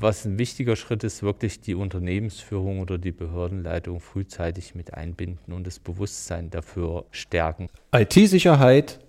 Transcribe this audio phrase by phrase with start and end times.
[0.00, 5.66] Was ein wichtiger Schritt ist, wirklich die Unternehmensführung oder die Behördenleitung frühzeitig mit einbinden und
[5.66, 7.66] das Bewusstsein dafür stärken.
[7.92, 9.00] IT-Sicherheit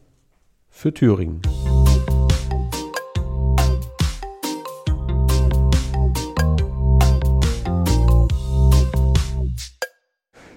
[0.67, 1.43] für Thüringen.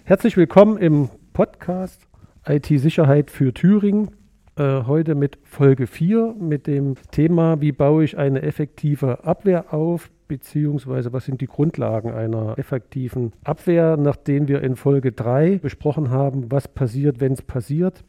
[0.05, 2.09] Herzlich willkommen im Podcast
[2.46, 4.21] IT-Sicherheit für Thüringen.
[4.55, 10.11] Äh, heute mit Folge 4 mit dem Thema, wie baue ich eine effektive Abwehr auf,
[10.29, 16.53] beziehungsweise was sind die Grundlagen einer effektiven Abwehr, nachdem wir in Folge 3 besprochen haben,
[16.53, 18.04] was passiert, wenn es passiert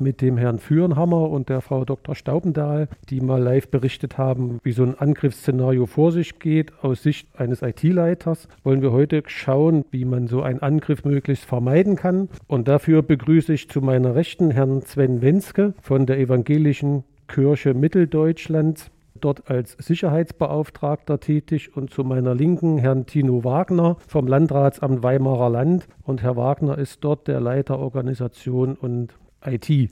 [0.00, 2.14] mit dem Herrn Führenhammer und der Frau Dr.
[2.14, 7.28] Staubendahl, die mal live berichtet haben, wie so ein Angriffsszenario vor sich geht aus Sicht
[7.36, 8.48] eines IT-Leiters.
[8.64, 12.28] Wollen wir heute schauen, wie man so einen Angriff möglichst vermeiden kann.
[12.46, 18.90] Und dafür begrüße ich zu meiner Rechten Herrn Sven Wenske von der Evangelischen Kirche Mitteldeutschlands
[19.20, 25.88] dort als Sicherheitsbeauftragter tätig und zu meiner Linken Herrn Tino Wagner vom Landratsamt Weimarer Land.
[26.02, 29.14] Und Herr Wagner ist dort der Leiter Organisation und
[29.44, 29.90] IT.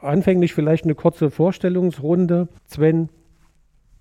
[0.00, 2.48] Anfänglich vielleicht eine kurze Vorstellungsrunde.
[2.66, 3.08] Sven,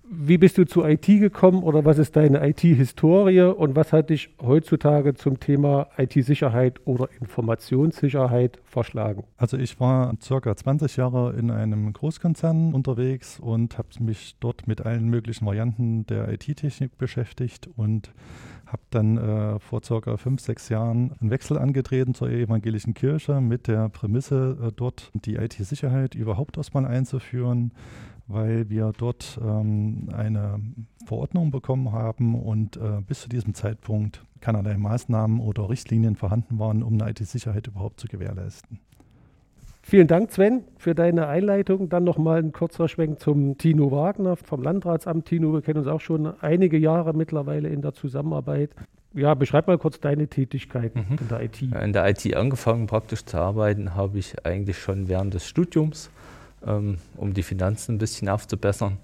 [0.09, 4.29] wie bist du zu IT gekommen oder was ist deine IT-Historie und was hat dich
[4.41, 9.23] heutzutage zum Thema IT-Sicherheit oder Informationssicherheit verschlagen?
[9.37, 14.85] Also ich war circa 20 Jahre in einem Großkonzern unterwegs und habe mich dort mit
[14.85, 18.11] allen möglichen Varianten der IT-Technik beschäftigt und
[18.65, 23.67] habe dann äh, vor circa fünf, sechs Jahren einen Wechsel angetreten zur evangelischen Kirche mit
[23.67, 27.71] der Prämisse, äh, dort die IT-Sicherheit überhaupt erstmal einzuführen,
[28.27, 30.59] weil wir dort ähm, eine
[31.05, 36.83] Verordnung bekommen haben und äh, bis zu diesem Zeitpunkt keinerlei Maßnahmen oder Richtlinien vorhanden waren,
[36.83, 38.79] um eine IT-Sicherheit überhaupt zu gewährleisten.
[39.87, 41.89] Vielen Dank, Sven, für deine Einleitung.
[41.89, 45.27] Dann nochmal ein kurzer Schwenk zum Tino Wagner vom Landratsamt.
[45.27, 48.71] Tino, wir kennen uns auch schon einige Jahre mittlerweile in der Zusammenarbeit.
[49.13, 51.17] Ja, beschreib mal kurz deine Tätigkeit mhm.
[51.21, 51.61] in der IT.
[51.61, 56.09] In der IT angefangen praktisch zu arbeiten habe ich eigentlich schon während des Studiums,
[56.65, 58.97] ähm, um die Finanzen ein bisschen aufzubessern,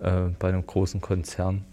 [0.00, 1.64] äh, bei einem großen Konzern.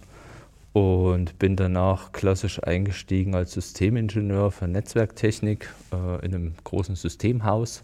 [0.73, 7.83] Und bin danach klassisch eingestiegen als Systemingenieur für Netzwerktechnik äh, in einem großen Systemhaus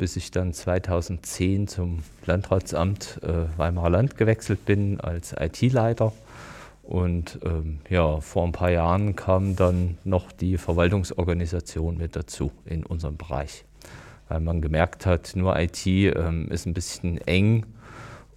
[0.00, 6.14] bis ich dann 2010 zum Landratsamt äh, Weimarer Land gewechselt bin als IT-Leiter.
[6.82, 12.86] Und ähm, ja, vor ein paar Jahren kam dann noch die Verwaltungsorganisation mit dazu in
[12.86, 13.66] unserem Bereich.
[14.30, 17.66] Weil man gemerkt hat, nur IT ähm, ist ein bisschen eng.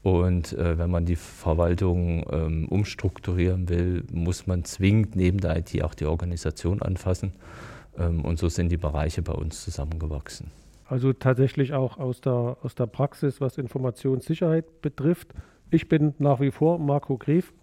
[0.01, 5.81] Und äh, wenn man die Verwaltung ähm, umstrukturieren will, muss man zwingend neben der IT
[5.83, 7.33] auch die Organisation anfassen.
[7.97, 10.49] Ähm, und so sind die Bereiche bei uns zusammengewachsen.
[10.87, 15.29] Also tatsächlich auch aus der, aus der Praxis, was Informationssicherheit betrifft.
[15.69, 17.53] Ich bin nach wie vor Marco Gref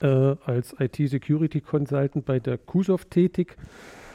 [0.00, 3.56] äh, als IT-Security Consultant bei der QSOF tätig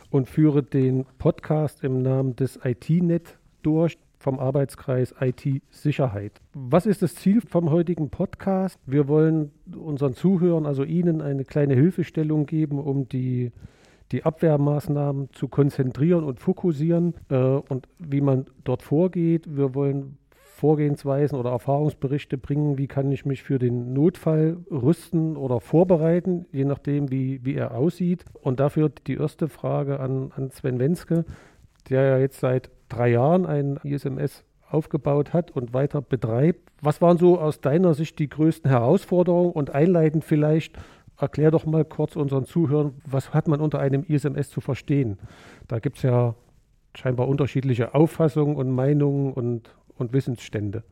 [0.10, 6.42] und führe den Podcast im Namen des IT-Net durch vom Arbeitskreis IT-Sicherheit.
[6.54, 8.80] Was ist das Ziel vom heutigen Podcast?
[8.86, 13.52] Wir wollen unseren Zuhörern, also Ihnen, eine kleine Hilfestellung geben, um die
[14.12, 19.56] die Abwehrmaßnahmen zu konzentrieren und fokussieren äh, und wie man dort vorgeht.
[19.56, 25.60] Wir wollen Vorgehensweisen oder Erfahrungsberichte bringen, wie kann ich mich für den Notfall rüsten oder
[25.60, 28.24] vorbereiten, je nachdem, wie, wie er aussieht.
[28.42, 31.26] Und dafür die erste Frage an, an Sven Wenske,
[31.90, 36.72] der ja jetzt seit drei Jahren ein ISMS aufgebaut hat und weiter betreibt.
[36.82, 40.78] Was waren so aus deiner Sicht die größten Herausforderungen und einleitend vielleicht,
[41.18, 45.18] erklär doch mal kurz unseren Zuhörern, was hat man unter einem ISMS zu verstehen?
[45.68, 46.36] Da gibt es ja
[46.96, 50.84] scheinbar unterschiedliche Auffassungen und Meinungen und, und Wissensstände.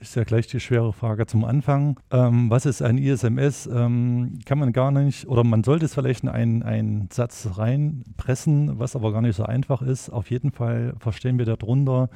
[0.00, 1.98] Ist ja gleich die schwere Frage zum Anfang.
[2.12, 3.66] Ähm, was ist ein ISMS?
[3.66, 8.78] Ähm, kann man gar nicht, oder man sollte es vielleicht in einen, einen Satz reinpressen,
[8.78, 10.10] was aber gar nicht so einfach ist.
[10.10, 12.10] Auf jeden Fall verstehen wir darunter,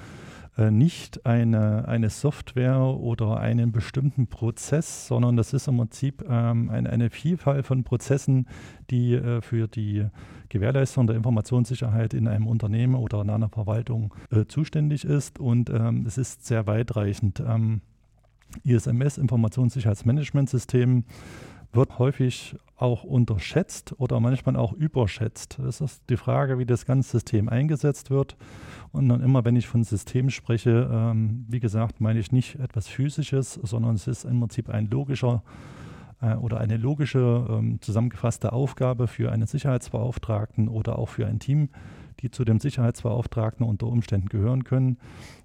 [0.59, 6.91] nicht eine, eine Software oder einen bestimmten Prozess, sondern das ist im Prinzip ähm, eine,
[6.91, 8.47] eine Vielfalt von Prozessen,
[8.91, 10.07] die äh, für die
[10.51, 15.39] Gewährleistung der Informationssicherheit in einem Unternehmen oder in einer Verwaltung äh, zuständig ist.
[15.39, 17.41] Und ähm, es ist sehr weitreichend.
[17.41, 17.81] Ähm,
[18.65, 21.05] ISMS, Informationssicherheitsmanagementsystem,
[21.73, 25.59] wird häufig auch unterschätzt oder manchmal auch überschätzt.
[25.61, 28.37] Es ist die Frage, wie das ganze System eingesetzt wird.
[28.91, 32.89] Und dann immer, wenn ich von System spreche, ähm, wie gesagt, meine ich nicht etwas
[32.89, 35.43] Physisches, sondern es ist im Prinzip ein logischer
[36.41, 41.69] oder eine logische ähm, zusammengefasste Aufgabe für einen Sicherheitsbeauftragten oder auch für ein Team,
[42.21, 44.99] die zu dem Sicherheitsbeauftragten unter Umständen gehören können.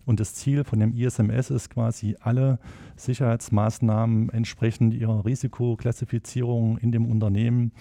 [0.05, 2.59] Und das Ziel von dem ISMS ist quasi, alle
[2.95, 7.71] Sicherheitsmaßnahmen entsprechend ihrer Risikoklassifizierung in dem Unternehmen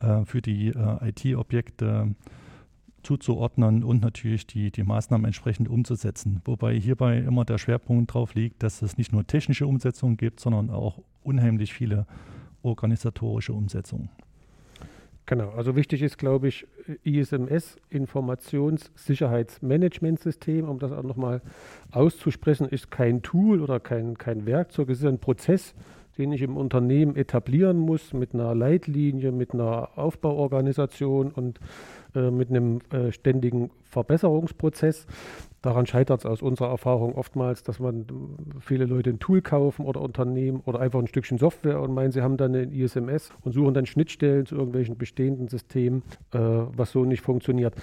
[0.00, 2.14] äh, für die äh, IT-Objekte
[3.02, 6.42] zuzuordnen und natürlich die, die Maßnahmen entsprechend umzusetzen.
[6.44, 10.70] Wobei hierbei immer der Schwerpunkt darauf liegt, dass es nicht nur technische Umsetzungen gibt, sondern
[10.70, 12.06] auch unheimlich viele
[12.62, 14.10] organisatorische Umsetzungen.
[15.28, 16.66] Genau, also wichtig ist, glaube ich,
[17.02, 21.42] ISMS, Informationssicherheitsmanagementsystem, um das auch nochmal
[21.90, 25.74] auszusprechen, ist kein Tool oder kein, kein Werkzeug, es ist ein Prozess,
[26.18, 31.60] den ich im Unternehmen etablieren muss mit einer Leitlinie, mit einer Aufbauorganisation und
[32.14, 35.06] äh, mit einem äh, ständigen Verbesserungsprozess.
[35.62, 38.06] Daran scheitert es aus unserer Erfahrung oftmals, dass man
[38.60, 42.22] viele Leute ein Tool kaufen oder Unternehmen oder einfach ein Stückchen Software und meinen, sie
[42.22, 47.04] haben dann ein ISMS und suchen dann Schnittstellen zu irgendwelchen bestehenden Systemen, äh, was so
[47.04, 47.74] nicht funktioniert.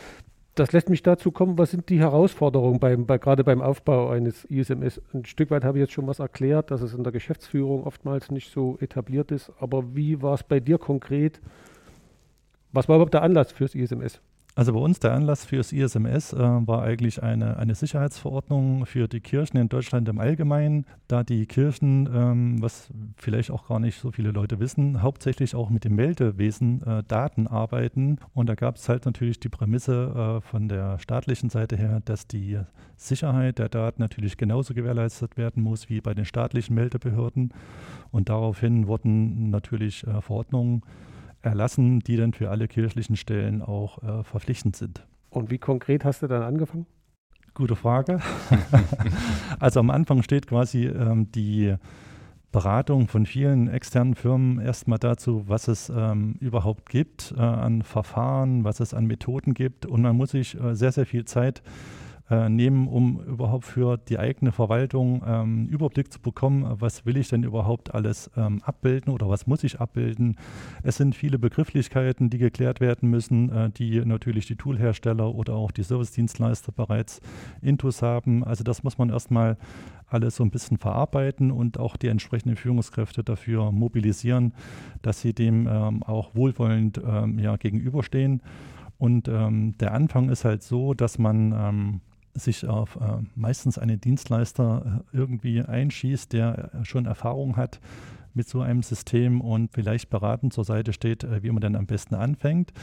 [0.55, 4.45] Das lässt mich dazu kommen, was sind die Herausforderungen beim, bei, gerade beim Aufbau eines
[4.45, 5.01] ISMS?
[5.13, 8.31] Ein Stück weit habe ich jetzt schon was erklärt, dass es in der Geschäftsführung oftmals
[8.31, 9.51] nicht so etabliert ist.
[9.59, 11.41] Aber wie war es bei dir konkret?
[12.71, 14.21] Was war überhaupt der Anlass fürs ISMS?
[14.57, 19.19] Also bei uns der Anlass fürs ISMS äh, war eigentlich eine, eine Sicherheitsverordnung für die
[19.19, 22.87] Kirchen in Deutschland im Allgemeinen, da die Kirchen, ähm, was
[23.17, 27.47] vielleicht auch gar nicht so viele Leute wissen, hauptsächlich auch mit dem Meldewesen äh, Daten
[27.47, 28.17] arbeiten.
[28.33, 32.25] Und da gab es halt natürlich die Prämisse äh, von der staatlichen Seite her, dass
[32.25, 32.57] die
[32.95, 37.53] Sicherheit der Daten natürlich genauso gewährleistet werden muss wie bei den staatlichen Meldebehörden.
[38.09, 40.81] Und daraufhin wurden natürlich äh, Verordnungen
[41.45, 45.05] erlassen, die dann für alle kirchlichen Stellen auch äh, verpflichtend sind.
[45.29, 46.85] Und wie konkret hast du dann angefangen?
[47.53, 48.19] Gute Frage.
[49.59, 51.75] also am Anfang steht quasi ähm, die
[52.51, 58.63] Beratung von vielen externen Firmen erstmal dazu, was es ähm, überhaupt gibt äh, an Verfahren,
[58.63, 59.85] was es an Methoden gibt.
[59.85, 64.17] Und man muss sich äh, sehr, sehr viel Zeit äh, nehmen, um überhaupt für die
[64.17, 69.29] eigene Verwaltung ähm, Überblick zu bekommen, was will ich denn überhaupt alles ähm, abbilden oder
[69.29, 70.37] was muss ich abbilden.
[70.81, 75.71] Es sind viele Begrifflichkeiten, die geklärt werden müssen, äh, die natürlich die Toolhersteller oder auch
[75.71, 77.21] die Servicedienstleister bereits
[77.61, 78.43] intus haben.
[78.43, 79.57] Also das muss man erstmal
[80.07, 84.53] alles so ein bisschen verarbeiten und auch die entsprechenden Führungskräfte dafür mobilisieren,
[85.01, 88.41] dass sie dem ähm, auch wohlwollend ähm, ja, gegenüberstehen.
[88.97, 92.01] Und ähm, der Anfang ist halt so, dass man ähm,
[92.35, 97.79] sich auf äh, meistens einen Dienstleister äh, irgendwie einschießt, der äh, schon Erfahrung hat
[98.33, 101.85] mit so einem System und vielleicht beratend zur Seite steht, äh, wie man dann am
[101.85, 102.73] besten anfängt.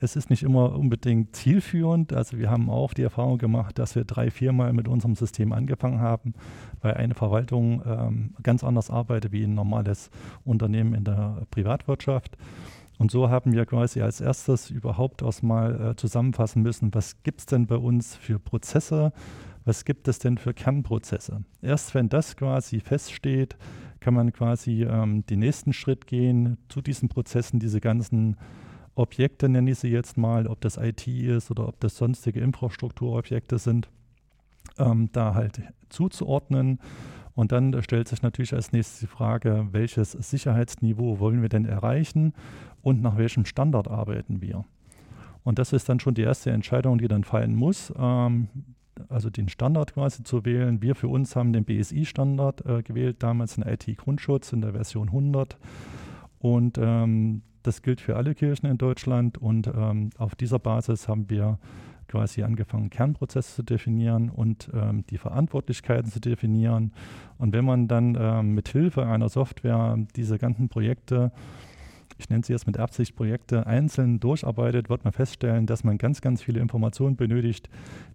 [0.00, 2.12] Es ist nicht immer unbedingt zielführend.
[2.12, 6.00] Also wir haben auch die Erfahrung gemacht, dass wir drei, viermal mit unserem System angefangen
[6.00, 6.34] haben,
[6.82, 10.10] weil eine Verwaltung ähm, ganz anders arbeitet wie ein normales
[10.44, 12.36] Unternehmen in der Privatwirtschaft.
[12.98, 17.46] Und so haben wir quasi als erstes überhaupt erstmal äh, zusammenfassen müssen, was gibt es
[17.46, 19.12] denn bei uns für Prozesse,
[19.64, 21.44] was gibt es denn für Kernprozesse.
[21.62, 23.56] Erst wenn das quasi feststeht,
[24.00, 28.36] kann man quasi ähm, den nächsten Schritt gehen zu diesen Prozessen, diese ganzen
[28.96, 33.58] Objekte nenne ich sie jetzt mal, ob das IT ist oder ob das sonstige Infrastrukturobjekte
[33.58, 33.88] sind,
[34.76, 36.80] ähm, da halt zuzuordnen.
[37.34, 42.32] Und dann stellt sich natürlich als nächstes die Frage, welches Sicherheitsniveau wollen wir denn erreichen
[42.88, 44.64] und nach welchem Standard arbeiten wir.
[45.44, 47.92] Und das ist dann schon die erste Entscheidung, die dann fallen muss.
[47.98, 48.48] Ähm,
[49.10, 50.80] also den Standard quasi zu wählen.
[50.80, 55.58] Wir für uns haben den BSI-Standard äh, gewählt, damals in IT-Grundschutz in der Version 100.
[56.38, 59.36] Und ähm, das gilt für alle Kirchen in Deutschland.
[59.36, 61.58] Und ähm, auf dieser Basis haben wir
[62.08, 66.92] quasi angefangen, Kernprozesse zu definieren und ähm, die Verantwortlichkeiten zu definieren.
[67.36, 71.32] Und wenn man dann ähm, mit Hilfe einer Software diese ganzen Projekte
[72.18, 76.20] ich nenne sie jetzt mit Absicht Projekte, einzeln durcharbeitet, wird man feststellen, dass man ganz,
[76.20, 77.70] ganz viele Informationen benötigt,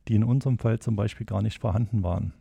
[0.07, 2.33] die in unserem Fall zum Beispiel gar nicht vorhanden waren.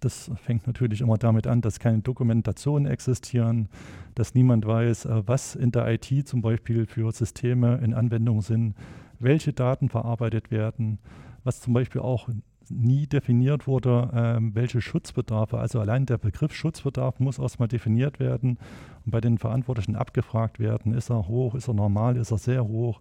[0.00, 3.68] Das fängt natürlich immer damit an, dass keine Dokumentationen existieren,
[4.14, 8.74] dass niemand weiß, äh, was in der IT zum Beispiel für Systeme in Anwendung sind,
[9.18, 10.98] welche Daten verarbeitet werden,
[11.44, 12.30] was zum Beispiel auch
[12.70, 18.58] nie definiert wurde, ähm, welche Schutzbedarfe, also allein der Begriff Schutzbedarf muss erstmal definiert werden
[19.04, 22.66] und bei den Verantwortlichen abgefragt werden, ist er hoch, ist er normal, ist er sehr
[22.66, 23.00] hoch.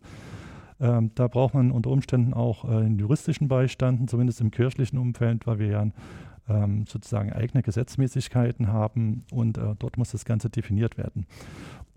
[0.81, 5.45] Ähm, da braucht man unter Umständen auch äh, einen juristischen Beistand, zumindest im kirchlichen Umfeld,
[5.45, 5.87] weil wir ja
[6.49, 11.25] ähm, sozusagen eigene Gesetzmäßigkeiten haben und äh, dort muss das Ganze definiert werden.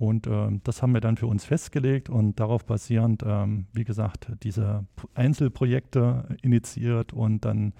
[0.02, 4.32] Und äh, das haben wir dann für uns festgelegt und darauf basierend, ähm, wie gesagt,
[4.42, 7.72] diese Einzelprojekte initiiert und dann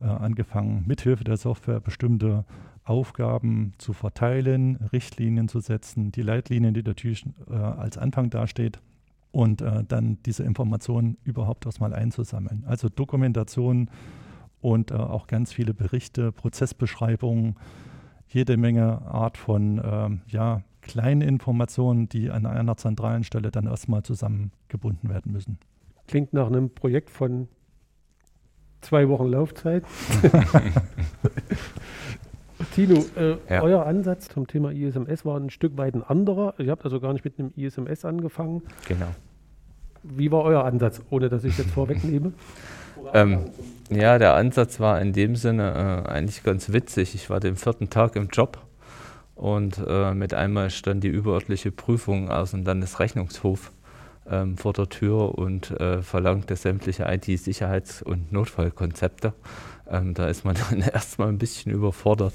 [0.00, 2.44] äh, angefangen, mithilfe der Software bestimmte
[2.82, 8.80] Aufgaben zu verteilen, Richtlinien zu setzen, die Leitlinien, die natürlich äh, als Anfang dasteht,
[9.30, 12.64] und äh, dann diese Informationen überhaupt erstmal einzusammeln.
[12.66, 13.90] Also Dokumentation
[14.60, 17.54] und äh, auch ganz viele Berichte, Prozessbeschreibungen,
[18.26, 24.02] jede Menge Art von ähm, ja, kleinen Informationen, die an einer zentralen Stelle dann erstmal
[24.02, 25.58] zusammengebunden werden müssen.
[26.06, 27.48] Klingt nach einem Projekt von
[28.80, 29.84] zwei Wochen Laufzeit.
[32.74, 33.62] Tino, äh, ja.
[33.62, 36.54] euer Ansatz zum Thema ISMS war ein Stück weit ein anderer.
[36.58, 38.62] Ihr habt also gar nicht mit einem ISMS angefangen.
[38.86, 39.08] Genau.
[40.02, 42.32] Wie war euer Ansatz, ohne dass ich jetzt vorwegnehme?
[43.14, 43.50] ähm,
[43.90, 47.14] ja, der Ansatz war in dem Sinne äh, eigentlich ganz witzig.
[47.14, 48.63] Ich war den vierten Tag im Job
[49.34, 53.72] und äh, mit einmal stand die überörtliche Prüfung aus dem Landesrechnungshof
[54.30, 59.34] ähm, vor der Tür und äh, verlangte sämtliche IT-Sicherheits- und Notfallkonzepte.
[59.90, 62.32] Ähm, da ist man dann erstmal ein bisschen überfordert.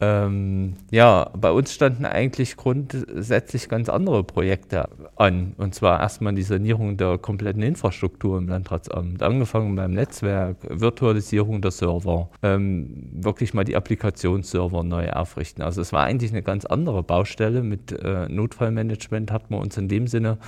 [0.00, 5.54] Ähm, ja, bei uns standen eigentlich grundsätzlich ganz andere Projekte an.
[5.56, 9.22] Und zwar erstmal die Sanierung der kompletten Infrastruktur im Landratsamt.
[9.22, 15.62] Angefangen beim Netzwerk, Virtualisierung der Server, ähm, wirklich mal die Applikationsserver neu aufrichten.
[15.62, 17.62] Also es war eigentlich eine ganz andere Baustelle.
[17.62, 20.38] Mit äh, Notfallmanagement hat man uns in dem Sinne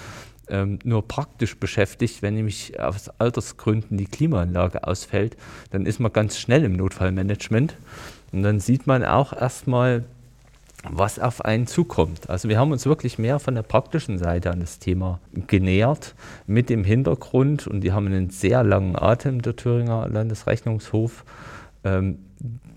[0.50, 2.23] ähm, nur praktisch beschäftigt.
[2.23, 5.37] Wenn nämlich aus Altersgründen die Klimaanlage ausfällt,
[5.71, 7.76] dann ist man ganz schnell im Notfallmanagement.
[8.32, 10.04] Und dann sieht man auch erstmal,
[10.88, 12.30] was auf einen zukommt.
[12.30, 16.14] Also wir haben uns wirklich mehr von der praktischen Seite an das Thema genähert,
[16.46, 21.25] mit dem Hintergrund, und die haben einen sehr langen Atem, der Thüringer Landesrechnungshof.
[21.84, 22.18] Ähm,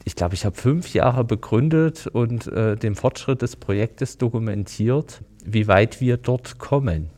[0.05, 5.67] ich glaube, ich habe fünf Jahre begründet und äh, den Fortschritt des Projektes dokumentiert, wie
[5.67, 7.09] weit wir dort kommen.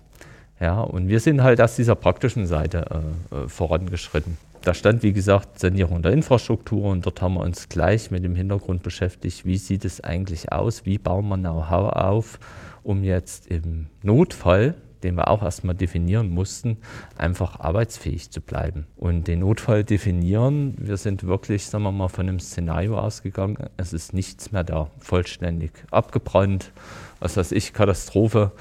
[0.59, 2.85] Ja, und wir sind halt aus dieser praktischen Seite
[3.31, 4.37] äh, äh, vorangeschritten.
[4.65, 8.33] Da stand, wie gesagt, Sanierung der Infrastruktur und dort haben wir uns gleich mit dem
[8.33, 12.39] Hintergrund beschäftigt, wie sieht es eigentlich aus, wie bauen wir Know-how auf,
[12.81, 16.77] um jetzt im Notfall, den wir auch erstmal definieren mussten,
[17.15, 18.87] einfach arbeitsfähig zu bleiben.
[18.97, 23.93] Und den Notfall definieren, wir sind wirklich, sagen wir mal, von einem Szenario ausgegangen, es
[23.93, 26.71] ist nichts mehr da, vollständig abgebrannt,
[27.19, 28.51] was weiß ich, Katastrophe.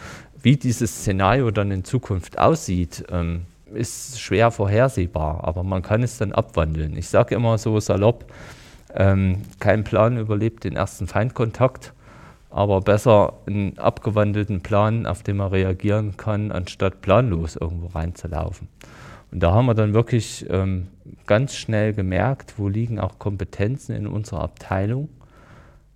[0.43, 6.19] Wie dieses Szenario dann in Zukunft aussieht, ähm, ist schwer vorhersehbar, aber man kann es
[6.19, 6.97] dann abwandeln.
[6.97, 8.27] Ich sage immer so salopp,
[8.95, 11.93] ähm, kein Plan überlebt den ersten Feindkontakt,
[12.51, 18.69] aber besser einen abgewandelten Plan, auf den man reagieren kann, anstatt planlos irgendwo reinzulaufen.
[19.33, 20.87] Und da haben wir dann wirklich ähm,
[21.27, 25.09] ganz schnell gemerkt, wo liegen auch Kompetenzen in unserer Abteilung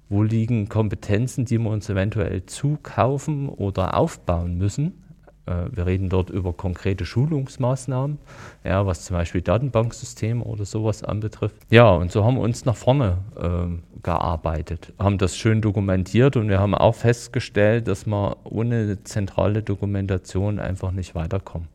[0.08, 5.04] wo liegen Kompetenzen, die wir uns eventuell zukaufen oder aufbauen müssen.
[5.48, 8.18] Äh, wir reden dort über konkrete Schulungsmaßnahmen,
[8.64, 11.56] ja, was zum Beispiel Datenbanksysteme oder sowas anbetrifft.
[11.70, 16.48] Ja, und so haben wir uns nach vorne äh, gearbeitet, haben das schön dokumentiert und
[16.48, 21.68] wir haben auch festgestellt, dass wir ohne zentrale Dokumentation einfach nicht weiterkommen.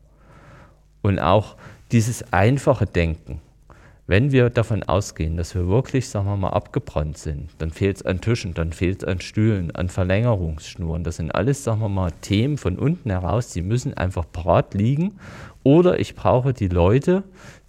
[1.02, 1.56] Und auch
[1.92, 3.40] dieses einfache Denken,
[4.06, 8.02] wenn wir davon ausgehen, dass wir wirklich, sagen wir mal, abgebrannt sind, dann fehlt es
[8.04, 11.04] an Tischen, dann fehlt es an Stühlen, an Verlängerungsschnuren.
[11.04, 15.14] Das sind alles, sagen wir mal, Themen von unten heraus, die müssen einfach parat liegen.
[15.62, 17.24] Oder ich brauche die Leute,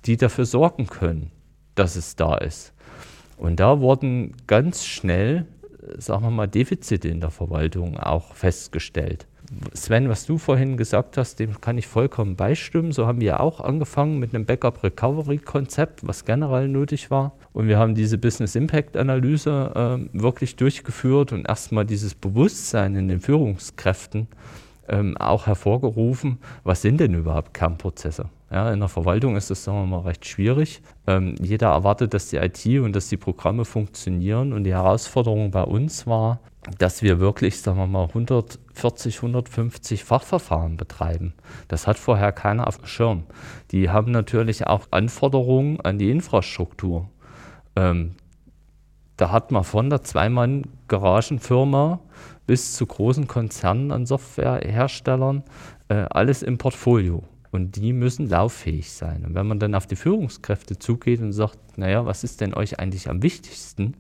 [0.05, 1.31] die dafür sorgen können,
[1.75, 2.73] dass es da ist.
[3.37, 5.45] Und da wurden ganz schnell,
[5.97, 9.25] sagen wir mal, Defizite in der Verwaltung auch festgestellt.
[9.73, 12.91] Sven, was du vorhin gesagt hast, dem kann ich vollkommen beistimmen.
[12.91, 17.33] So haben wir auch angefangen mit einem Backup-Recovery-Konzept, was generell nötig war.
[17.53, 24.27] Und wir haben diese Business-Impact-Analyse äh, wirklich durchgeführt und erstmal dieses Bewusstsein in den Führungskräften
[24.87, 28.29] ähm, auch hervorgerufen, was sind denn überhaupt Kernprozesse?
[28.51, 30.81] Ja, in der Verwaltung ist das, sagen wir mal, recht schwierig.
[31.07, 34.53] Ähm, jeder erwartet, dass die IT und dass die Programme funktionieren.
[34.53, 36.39] Und die Herausforderung bei uns war,
[36.77, 41.33] dass wir wirklich, sagen wir mal, 140, 150 Fachverfahren betreiben.
[41.67, 43.23] Das hat vorher keiner auf dem Schirm.
[43.71, 47.09] Die haben natürlich auch Anforderungen an die Infrastruktur.
[47.75, 48.15] Ähm,
[49.17, 51.99] da hat man von der Zweimann-Garagenfirma
[52.47, 55.43] bis zu großen Konzernen an Softwareherstellern
[55.87, 57.23] äh, alles im Portfolio.
[57.51, 59.23] Und die müssen lauffähig sein.
[59.25, 62.79] Und wenn man dann auf die Führungskräfte zugeht und sagt, naja, was ist denn euch
[62.79, 63.95] eigentlich am wichtigsten?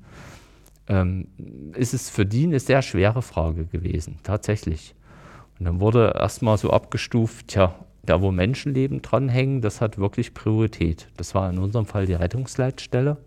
[0.87, 1.27] Ähm,
[1.75, 4.95] ist es für die eine sehr schwere Frage gewesen, tatsächlich.
[5.59, 11.07] Und dann wurde erstmal so abgestuft, tja, da wo Menschenleben dranhängen, das hat wirklich Priorität.
[11.17, 13.17] Das war in unserem Fall die Rettungsleitstelle,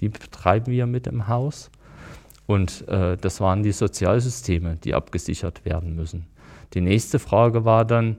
[0.00, 1.70] die betreiben wir mit im Haus.
[2.46, 6.26] Und äh, das waren die Sozialsysteme, die abgesichert werden müssen.
[6.74, 8.18] Die nächste Frage war dann,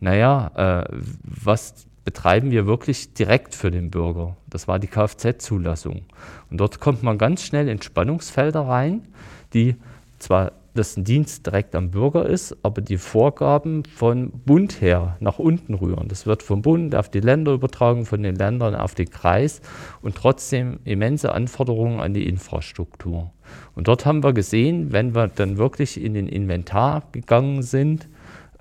[0.00, 4.36] naja, äh, was betreiben wir wirklich direkt für den Bürger.
[4.48, 6.02] Das war die Kfz-Zulassung.
[6.50, 9.08] Und dort kommt man ganz schnell in Spannungsfelder rein,
[9.52, 9.76] die
[10.18, 15.38] zwar dass ein Dienst direkt am Bürger ist, aber die Vorgaben von Bund her nach
[15.38, 16.08] unten rühren.
[16.08, 19.60] Das wird vom Bund auf die Länder übertragen, von den Ländern auf den Kreis
[20.02, 23.30] und trotzdem immense Anforderungen an die Infrastruktur.
[23.76, 28.08] Und dort haben wir gesehen, wenn wir dann wirklich in den Inventar gegangen sind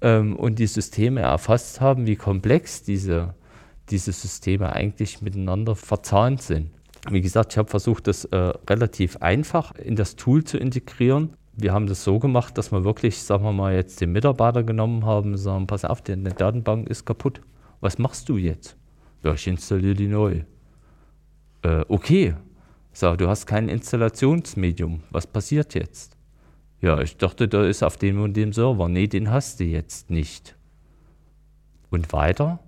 [0.03, 3.33] ähm, und die Systeme erfasst haben, wie komplex diese,
[3.89, 6.69] diese Systeme eigentlich miteinander verzahnt sind.
[7.09, 11.71] Wie gesagt, ich habe versucht, das äh, relativ einfach in das Tool zu integrieren wir
[11.71, 15.37] haben das so gemacht, dass wir wirklich, sagen wir mal, jetzt den Mitarbeiter genommen haben,
[15.37, 17.41] sagen, pass auf, deine Datenbank ist kaputt.
[17.79, 18.75] Was machst du jetzt?
[19.23, 20.41] Ja, ich installiere die neu.
[21.61, 22.35] Äh, okay.
[22.91, 25.03] Sag, du hast kein Installationsmedium.
[25.11, 26.15] Was passiert jetzt?
[26.83, 28.89] Ja, ich dachte, da ist auf dem und dem Server.
[28.89, 30.57] Nee, den hast du jetzt nicht.
[31.89, 32.59] Und weiter?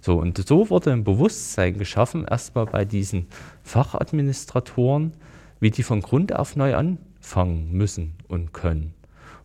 [0.00, 3.26] So, und so wurde ein Bewusstsein geschaffen, erstmal bei diesen
[3.64, 5.14] Fachadministratoren,
[5.58, 8.94] wie die von Grund auf neu an fangen müssen und können.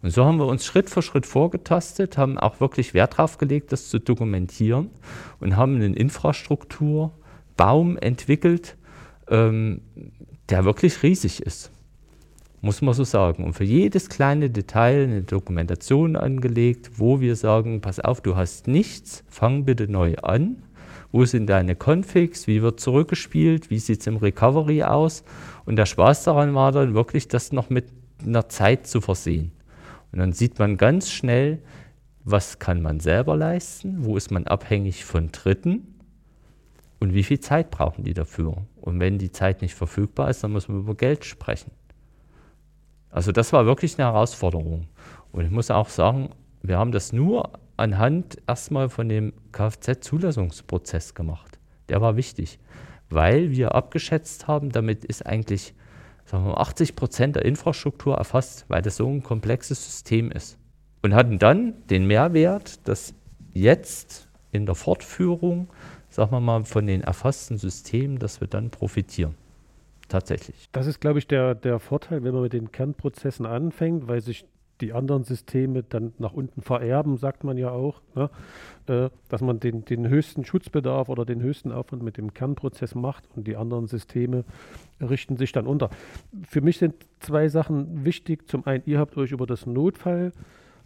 [0.04, 3.72] Und so haben wir uns Schritt für Schritt vorgetastet, haben auch wirklich Wert darauf gelegt,
[3.72, 4.92] das zu dokumentieren
[5.40, 8.78] und haben einen Infrastrukturbaum entwickelt,
[9.28, 9.82] ähm,
[10.50, 11.72] der wirklich riesig ist.
[12.62, 13.44] Muss man so sagen.
[13.44, 18.68] Und für jedes kleine Detail eine Dokumentation angelegt, wo wir sagen, pass auf, du hast
[18.68, 20.64] nichts, fang bitte neu an.
[21.12, 22.48] Wo sind deine Configs?
[22.48, 23.70] Wie wird zurückgespielt?
[23.70, 25.24] Wie sieht es im Recovery aus?
[25.66, 27.86] Und der Spaß daran war dann wirklich, das noch mit
[28.24, 29.52] einer Zeit zu versehen.
[30.12, 31.60] Und dann sieht man ganz schnell,
[32.26, 35.96] was kann man selber leisten, wo ist man abhängig von Dritten
[37.00, 38.58] und wie viel Zeit brauchen die dafür.
[38.82, 41.72] Und wenn die Zeit nicht verfügbar ist, dann muss man über Geld sprechen.
[43.10, 44.88] Also das war wirklich eine Herausforderung.
[45.32, 46.30] Und ich muss auch sagen,
[46.62, 51.60] wir haben das nur anhand erstmal von dem Kfz-Zulassungsprozess gemacht.
[51.88, 52.60] Der war wichtig
[53.10, 55.74] weil wir abgeschätzt haben, damit ist eigentlich
[56.26, 60.58] sagen wir, 80 Prozent der Infrastruktur erfasst, weil das so ein komplexes System ist.
[61.02, 63.16] Und hatten dann den Mehrwert, dass
[63.54, 65.70] jetzt in der Fortführung,
[66.10, 69.36] sagen wir mal, von den erfassten Systemen, dass wir dann profitieren.
[70.10, 70.70] Tatsächlich.
[70.72, 74.46] Das ist, glaube ich, der, der Vorteil, wenn man mit den Kernprozessen anfängt, weil sich
[74.82, 78.30] die anderen Systeme dann nach unten vererben, sagt man ja auch, ne?
[78.88, 83.26] äh, dass man den, den höchsten Schutzbedarf oder den höchsten Aufwand mit dem Kernprozess macht
[83.36, 84.46] und die anderen Systeme
[85.02, 85.90] richten sich dann unter.
[86.48, 88.48] Für mich sind zwei Sachen wichtig.
[88.48, 90.32] Zum einen, ihr habt euch über das Notfall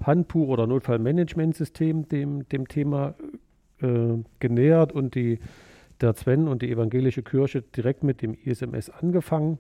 [0.04, 3.14] Handbuch oder Notfallmanagementsystem dem, dem Thema
[3.82, 5.40] äh, genähert und die,
[6.04, 9.58] der Sven und die evangelische Kirche direkt mit dem ISMS angefangen.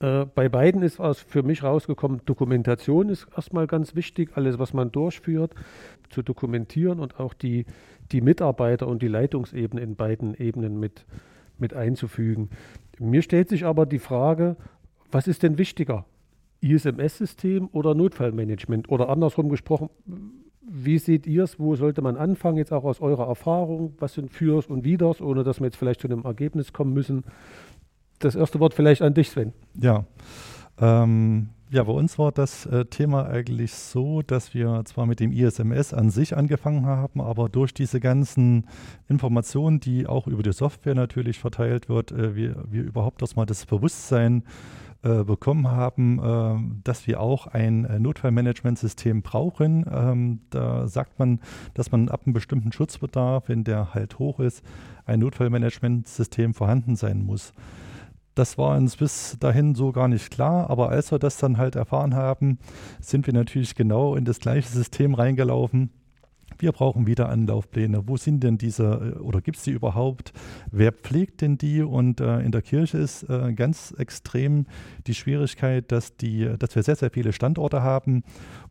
[0.00, 4.72] Äh, bei beiden ist aus, für mich rausgekommen, Dokumentation ist erstmal ganz wichtig, alles, was
[4.72, 5.54] man durchführt,
[6.10, 7.66] zu dokumentieren und auch die,
[8.12, 11.04] die Mitarbeiter und die Leitungsebene in beiden Ebenen mit,
[11.58, 12.50] mit einzufügen.
[12.98, 14.56] Mir stellt sich aber die Frage,
[15.10, 16.06] was ist denn wichtiger?
[16.60, 18.88] ISMS-System oder Notfallmanagement?
[18.88, 19.90] Oder andersrum gesprochen,
[20.70, 21.58] wie seht ihr es?
[21.58, 23.94] Wo sollte man anfangen, jetzt auch aus eurer Erfahrung?
[23.98, 27.24] Was sind Fürs und Widers, ohne dass wir jetzt vielleicht zu einem Ergebnis kommen müssen?
[28.24, 29.52] das erste Wort vielleicht an dich, Sven.
[29.80, 30.04] Ja.
[30.80, 35.32] Ähm, ja, bei uns war das äh, Thema eigentlich so, dass wir zwar mit dem
[35.32, 38.68] ISMS an sich angefangen haben, aber durch diese ganzen
[39.08, 43.66] Informationen, die auch über die Software natürlich verteilt wird, äh, wir, wir überhaupt erstmal das
[43.66, 44.44] Bewusstsein
[45.02, 49.84] äh, bekommen haben, äh, dass wir auch ein äh, Notfallmanagementsystem brauchen.
[49.90, 51.40] Ähm, da sagt man,
[51.74, 54.62] dass man ab einem bestimmten Schutzbedarf, wenn der halt hoch ist,
[55.06, 57.52] ein Notfallmanagementsystem vorhanden sein muss.
[58.34, 61.76] Das war uns bis dahin so gar nicht klar, aber als wir das dann halt
[61.76, 62.58] erfahren haben,
[63.00, 65.90] sind wir natürlich genau in das gleiche System reingelaufen.
[66.58, 68.06] Wir brauchen wieder Anlaufpläne.
[68.06, 70.32] Wo sind denn diese äh, oder gibt es die überhaupt?
[70.70, 71.82] Wer pflegt denn die?
[71.82, 74.66] Und äh, in der Kirche ist äh, ganz extrem
[75.06, 78.24] die Schwierigkeit, dass, die, dass wir sehr, sehr viele Standorte haben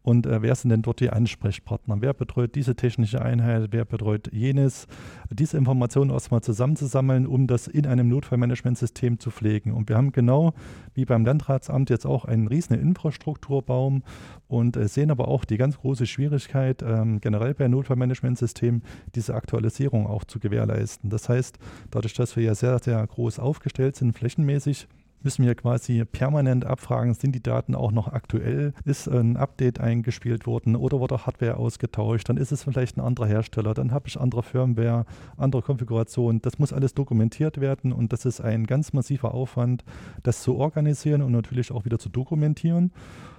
[0.04, 1.98] und äh, wer sind denn dort die Ansprechpartner?
[2.02, 3.70] Wer betreut diese technische Einheit?
[3.72, 4.86] Wer betreut jenes?
[5.30, 9.72] Diese Informationen erstmal zusammenzusammeln, um das in einem Notfallmanagementsystem zu pflegen.
[9.72, 10.54] Und wir haben genau
[10.94, 14.04] wie beim Landratsamt jetzt auch einen riesen Infrastrukturbaum
[14.50, 18.84] und äh, sehen aber auch die ganz große Schwierigkeit, ähm, generell bei Notfallmanagementsystemen
[19.16, 21.10] diese Aktualisierung auch zu gewährleisten.
[21.10, 21.58] Das heißt,
[21.92, 24.90] dadurch, dass wir ja sehr, sehr groß aufgestellt sind, flächenmäßig,
[25.24, 28.74] müssen wir quasi permanent abfragen, sind die Daten auch noch aktuell?
[28.86, 32.30] Ist ein Update eingespielt worden oder wurde Hardware ausgetauscht?
[32.30, 35.06] Dann ist es vielleicht ein anderer Hersteller, dann habe ich andere Firmware,
[35.38, 36.42] andere Konfiguration.
[36.42, 39.84] Das muss alles dokumentiert werden und das ist ein ganz massiver Aufwand,
[40.24, 42.92] das zu organisieren und natürlich auch wieder zu dokumentieren,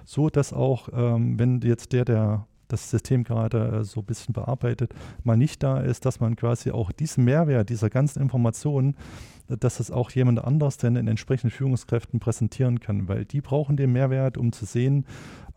[0.03, 4.33] so dass auch, ähm, wenn jetzt der, der das System gerade äh, so ein bisschen
[4.33, 8.95] bearbeitet, mal nicht da ist, dass man quasi auch diesen Mehrwert dieser ganzen Informationen,
[9.49, 13.77] äh, dass es auch jemand anders denn in entsprechenden Führungskräften präsentieren kann, weil die brauchen
[13.77, 15.05] den Mehrwert, um zu sehen,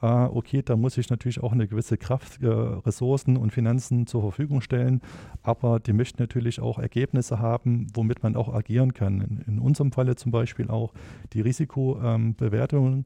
[0.01, 4.23] äh, okay, da muss ich natürlich auch eine gewisse Kraft, äh, Ressourcen und Finanzen zur
[4.23, 5.01] Verfügung stellen,
[5.43, 9.21] aber die möchten natürlich auch Ergebnisse haben, womit man auch agieren kann.
[9.21, 10.93] In, in unserem Falle zum Beispiel auch
[11.33, 13.05] die Risikobewertung ähm,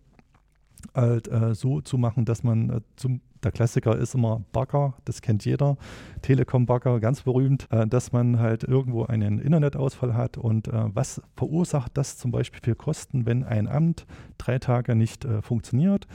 [0.94, 5.20] halt äh, so zu machen, dass man äh, zum der Klassiker ist immer Bagger, das
[5.20, 5.76] kennt jeder,
[6.22, 11.92] Telekom-Bagger, ganz berühmt, äh, dass man halt irgendwo einen Internetausfall hat und äh, was verursacht
[11.94, 14.06] das zum Beispiel für Kosten, wenn ein Amt
[14.38, 16.06] drei Tage nicht äh, funktioniert.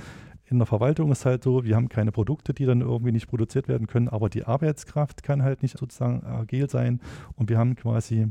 [0.49, 3.67] In der Verwaltung ist halt so, wir haben keine Produkte, die dann irgendwie nicht produziert
[3.67, 7.01] werden können, aber die Arbeitskraft kann halt nicht sozusagen agil sein
[7.35, 8.27] und wir haben quasi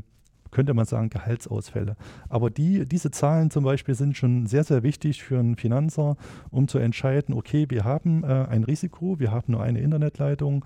[0.57, 1.95] könnte man sagen, Gehaltsausfälle.
[2.29, 6.17] Aber die, diese Zahlen zum Beispiel sind schon sehr, sehr wichtig für einen Finanzer,
[6.49, 10.65] um zu entscheiden, okay, wir haben äh, ein Risiko, wir haben nur eine Internetleitung,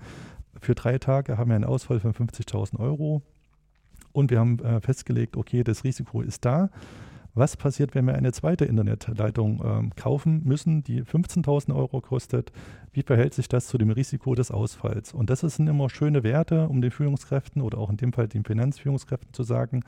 [0.58, 3.20] für drei Tage haben wir einen Ausfall von 50.000 Euro
[4.12, 6.70] und wir haben äh, festgelegt, okay, das Risiko ist da.
[7.34, 12.52] Was passiert, wenn wir eine zweite Internetleitung ähm, kaufen müssen, die 15.000 Euro kostet?
[12.92, 15.14] Wie verhält sich das zu dem Risiko des Ausfalls?
[15.14, 18.44] Und das sind immer schöne Werte, um den Führungskräften oder auch in dem Fall den
[18.44, 19.82] Finanzführungskräften zu sagen,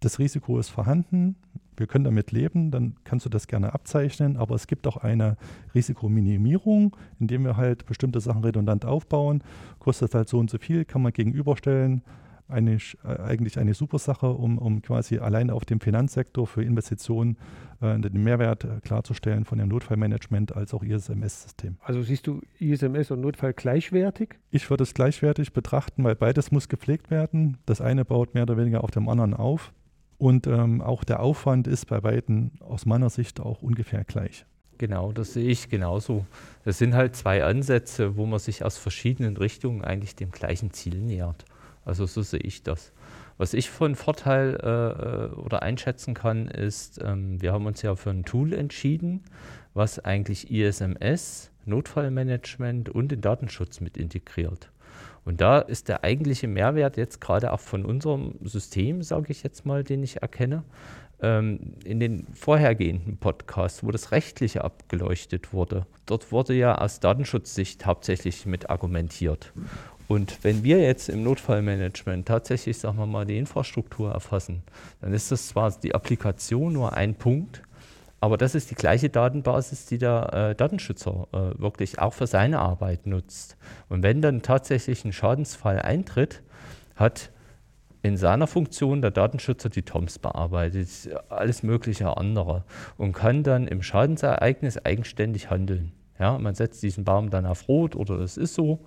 [0.00, 1.36] das Risiko ist vorhanden,
[1.76, 5.36] wir können damit leben, dann kannst du das gerne abzeichnen, aber es gibt auch eine
[5.74, 9.42] Risikominimierung, indem wir halt bestimmte Sachen redundant aufbauen,
[9.78, 12.02] kostet halt so und so viel, kann man gegenüberstellen,
[12.48, 17.36] eine, äh, eigentlich eine super Sache, um, um quasi allein auf dem Finanzsektor für Investitionen
[17.80, 21.76] äh, den Mehrwert äh, klarzustellen von dem Notfallmanagement als auch ISMS-System.
[21.82, 24.38] Also siehst du ISMS und Notfall gleichwertig?
[24.50, 27.58] Ich würde es gleichwertig betrachten, weil beides muss gepflegt werden.
[27.66, 29.72] Das eine baut mehr oder weniger auf dem anderen auf.
[30.16, 34.44] Und ähm, auch der Aufwand ist bei beiden aus meiner Sicht auch ungefähr gleich.
[34.78, 36.24] Genau, das sehe ich genauso.
[36.64, 40.98] Das sind halt zwei Ansätze, wo man sich aus verschiedenen Richtungen eigentlich dem gleichen Ziel
[40.98, 41.44] nähert.
[41.88, 42.92] Also so sehe ich das.
[43.38, 48.10] Was ich von Vorteil äh, oder einschätzen kann, ist, ähm, wir haben uns ja für
[48.10, 49.24] ein Tool entschieden,
[49.74, 54.70] was eigentlich ISMS, Notfallmanagement und den Datenschutz mit integriert.
[55.24, 59.64] Und da ist der eigentliche Mehrwert jetzt gerade auch von unserem System, sage ich jetzt
[59.66, 60.64] mal, den ich erkenne,
[61.20, 65.86] ähm, in den vorhergehenden Podcasts, wo das Rechtliche abgeleuchtet wurde.
[66.06, 69.52] Dort wurde ja aus Datenschutzsicht hauptsächlich mit argumentiert.
[70.08, 74.62] Und wenn wir jetzt im Notfallmanagement tatsächlich, sagen wir mal, die Infrastruktur erfassen,
[75.02, 77.62] dann ist das zwar die Applikation nur ein Punkt,
[78.20, 82.58] aber das ist die gleiche Datenbasis, die der äh, Datenschützer äh, wirklich auch für seine
[82.58, 83.56] Arbeit nutzt.
[83.88, 86.42] Und wenn dann tatsächlich ein Schadensfall eintritt,
[86.96, 87.30] hat
[88.02, 90.88] in seiner Funktion der Datenschützer die TOMS bearbeitet,
[91.28, 92.64] alles mögliche andere
[92.96, 95.92] und kann dann im Schadensereignis eigenständig handeln.
[96.18, 98.80] Ja, man setzt diesen Baum dann auf Rot oder es ist so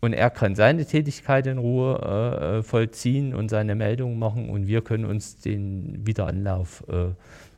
[0.00, 4.66] und er kann seine Tätigkeit in Ruhe äh, äh, vollziehen und seine Meldungen machen und
[4.66, 7.14] wir können uns den Wiederanlauf äh,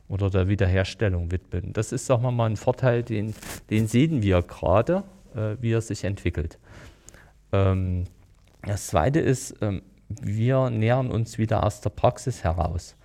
[0.07, 1.73] oder der Wiederherstellung widmen.
[1.73, 3.33] Das ist, sagen wir mal, ein Vorteil, den,
[3.69, 5.03] den sehen wir gerade,
[5.35, 6.57] äh, wie er sich entwickelt.
[7.51, 8.05] Ähm,
[8.63, 12.95] das Zweite ist, ähm, wir nähern uns wieder aus der Praxis heraus.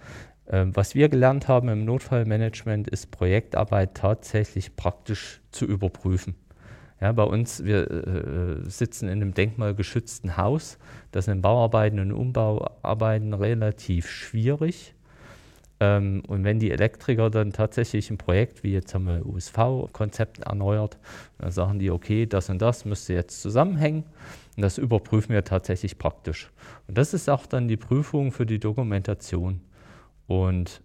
[0.49, 6.35] Ähm, was wir gelernt haben im Notfallmanagement ist Projektarbeit tatsächlich praktisch zu überprüfen.
[7.03, 10.79] Ja, bei uns, wir äh, sitzen in einem denkmalgeschützten Haus.
[11.11, 14.95] Das sind Bauarbeiten und Umbauarbeiten relativ schwierig.
[15.81, 20.97] Ähm, und wenn die Elektriker dann tatsächlich ein Projekt, wie jetzt haben wir USV-Konzept erneuert,
[21.39, 24.05] dann sagen die, okay, das und das müsste jetzt zusammenhängen.
[24.57, 26.53] Und das überprüfen wir tatsächlich praktisch.
[26.87, 29.61] Und das ist auch dann die Prüfung für die Dokumentation.
[30.29, 30.83] Und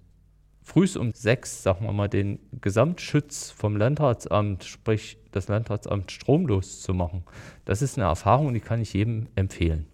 [0.68, 6.94] früh um sechs, sagen wir mal, den Gesamtschutz vom Landratsamt, sprich das Landratsamt stromlos zu
[6.94, 7.24] machen,
[7.64, 9.88] das ist eine Erfahrung, die kann ich jedem empfehlen.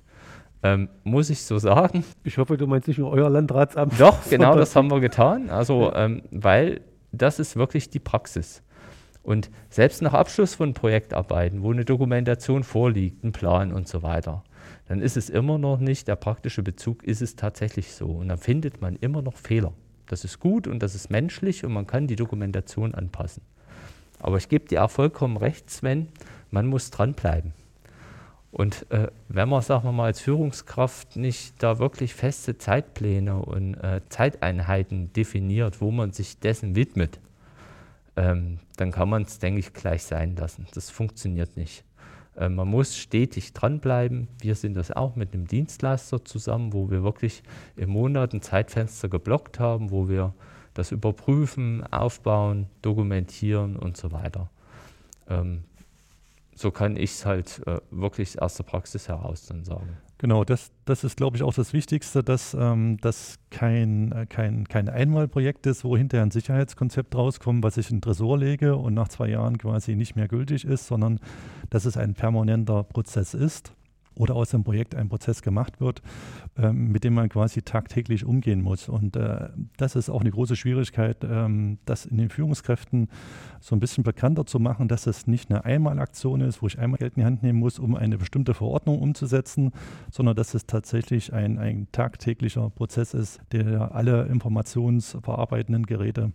[0.64, 2.04] Ähm, muss ich so sagen.
[2.24, 4.00] Ich hoffe, du meinst nicht nur euer Landratsamt.
[4.00, 5.50] Doch, genau das haben wir getan.
[5.50, 6.82] Also, ähm, weil
[7.12, 8.64] das ist wirklich die Praxis.
[9.22, 14.44] Und selbst nach Abschluss von Projektarbeiten, wo eine Dokumentation vorliegt, ein Plan und so weiter,
[14.88, 18.08] dann ist es immer noch nicht, der praktische Bezug ist es tatsächlich so.
[18.08, 19.74] Und dann findet man immer noch Fehler.
[20.14, 23.42] Das ist gut und das ist menschlich und man kann die Dokumentation anpassen.
[24.20, 26.08] Aber ich gebe dir auch vollkommen recht, Sven,
[26.52, 27.52] man muss dranbleiben.
[28.52, 33.74] Und äh, wenn man, sagen wir mal, als Führungskraft nicht da wirklich feste Zeitpläne und
[33.74, 37.20] äh, Zeiteinheiten definiert, wo man sich dessen widmet,
[38.16, 40.68] ähm, dann kann man es, denke ich, gleich sein lassen.
[40.76, 41.84] Das funktioniert nicht.
[42.36, 44.28] Äh, man muss stetig dranbleiben.
[44.40, 47.44] Wir sind das auch mit einem Dienstleister zusammen, wo wir wirklich
[47.76, 50.34] im Monat ein Zeitfenster geblockt haben, wo wir
[50.74, 54.50] das überprüfen, aufbauen, dokumentieren und so weiter.
[55.30, 55.64] Ähm,
[56.56, 59.98] so kann ich es halt äh, wirklich aus der Praxis heraus dann sagen.
[60.24, 64.66] Genau, das, das ist, glaube ich, auch das Wichtigste, dass ähm, das kein, äh, kein,
[64.70, 68.94] kein Einmalprojekt ist, wo hinterher ein Sicherheitskonzept rauskommt, was ich in den Tresor lege und
[68.94, 71.20] nach zwei Jahren quasi nicht mehr gültig ist, sondern
[71.70, 73.74] dass es ein permanenter Prozess ist
[74.16, 76.02] oder aus dem Projekt ein Prozess gemacht wird,
[76.58, 78.90] ähm, mit dem man quasi tagtäglich umgehen muss.
[78.90, 83.10] Und äh, das ist auch eine große Schwierigkeit, ähm, das in den Führungskräften
[83.60, 86.98] so ein bisschen bekannter zu machen, dass es nicht eine Einmalaktion ist, wo ich einmal
[86.98, 89.72] Geld in die Hand nehmen muss, um eine bestimmte Verordnung umzusetzen,
[90.12, 96.32] sondern dass es tatsächlich ein, ein tagtäglicher Prozess ist, der alle informationsverarbeitenden Geräte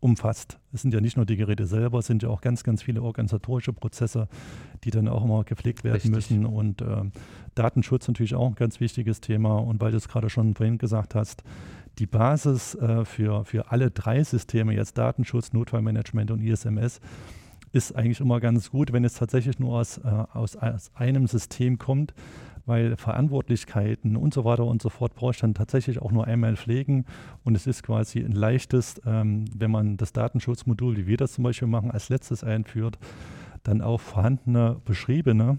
[0.00, 0.58] umfasst.
[0.72, 3.02] Es sind ja nicht nur die Geräte selber, es sind ja auch ganz, ganz viele
[3.02, 4.28] organisatorische Prozesse,
[4.84, 6.12] die dann auch immer gepflegt werden Richtig.
[6.12, 6.46] müssen.
[6.46, 7.04] Und äh,
[7.54, 9.56] Datenschutz natürlich auch ein ganz wichtiges Thema.
[9.56, 11.42] Und weil du es gerade schon vorhin gesagt hast,
[11.98, 17.00] die Basis äh, für, für alle drei Systeme, jetzt Datenschutz, Notfallmanagement und ISMS,
[17.72, 21.78] ist eigentlich immer ganz gut, wenn es tatsächlich nur aus, äh, aus, aus einem System
[21.78, 22.14] kommt,
[22.66, 26.56] weil Verantwortlichkeiten und so weiter und so fort brauche ich dann tatsächlich auch nur einmal
[26.56, 27.06] pflegen
[27.44, 31.44] und es ist quasi ein leichtes, ähm, wenn man das Datenschutzmodul, wie wir das zum
[31.44, 32.98] Beispiel machen, als letztes einführt,
[33.62, 35.58] dann auch vorhandene, beschriebene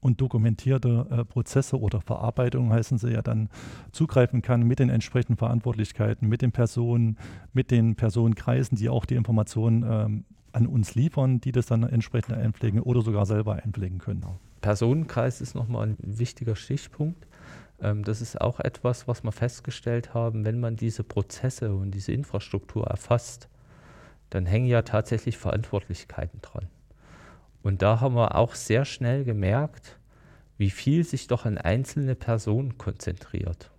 [0.00, 3.48] und dokumentierte äh, Prozesse oder Verarbeitungen heißen sie ja dann
[3.92, 7.18] zugreifen kann mit den entsprechenden Verantwortlichkeiten, mit den Personen,
[7.52, 12.34] mit den Personenkreisen, die auch die Informationen ähm, an uns liefern, die das dann entsprechend
[12.36, 14.24] einpflegen oder sogar selber einpflegen können.
[14.60, 17.26] Personenkreis ist nochmal ein wichtiger Stichpunkt.
[17.80, 22.12] Ähm, das ist auch etwas, was wir festgestellt haben, wenn man diese Prozesse und diese
[22.12, 23.48] Infrastruktur erfasst,
[24.30, 26.68] dann hängen ja tatsächlich Verantwortlichkeiten dran.
[27.62, 29.98] Und da haben wir auch sehr schnell gemerkt,
[30.58, 33.70] wie viel sich doch an einzelne Personen konzentriert.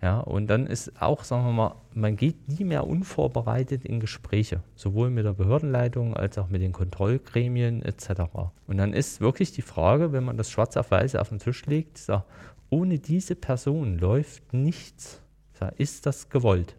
[0.00, 4.62] Ja, und dann ist auch, sagen wir mal, man geht nie mehr unvorbereitet in Gespräche,
[4.76, 8.22] sowohl mit der Behördenleitung als auch mit den Kontrollgremien etc.
[8.68, 11.66] Und dann ist wirklich die Frage, wenn man das schwarz auf weiß auf den Tisch
[11.66, 12.24] legt, sag,
[12.70, 15.20] ohne diese Person läuft nichts.
[15.54, 16.76] Sag, ist das gewollt?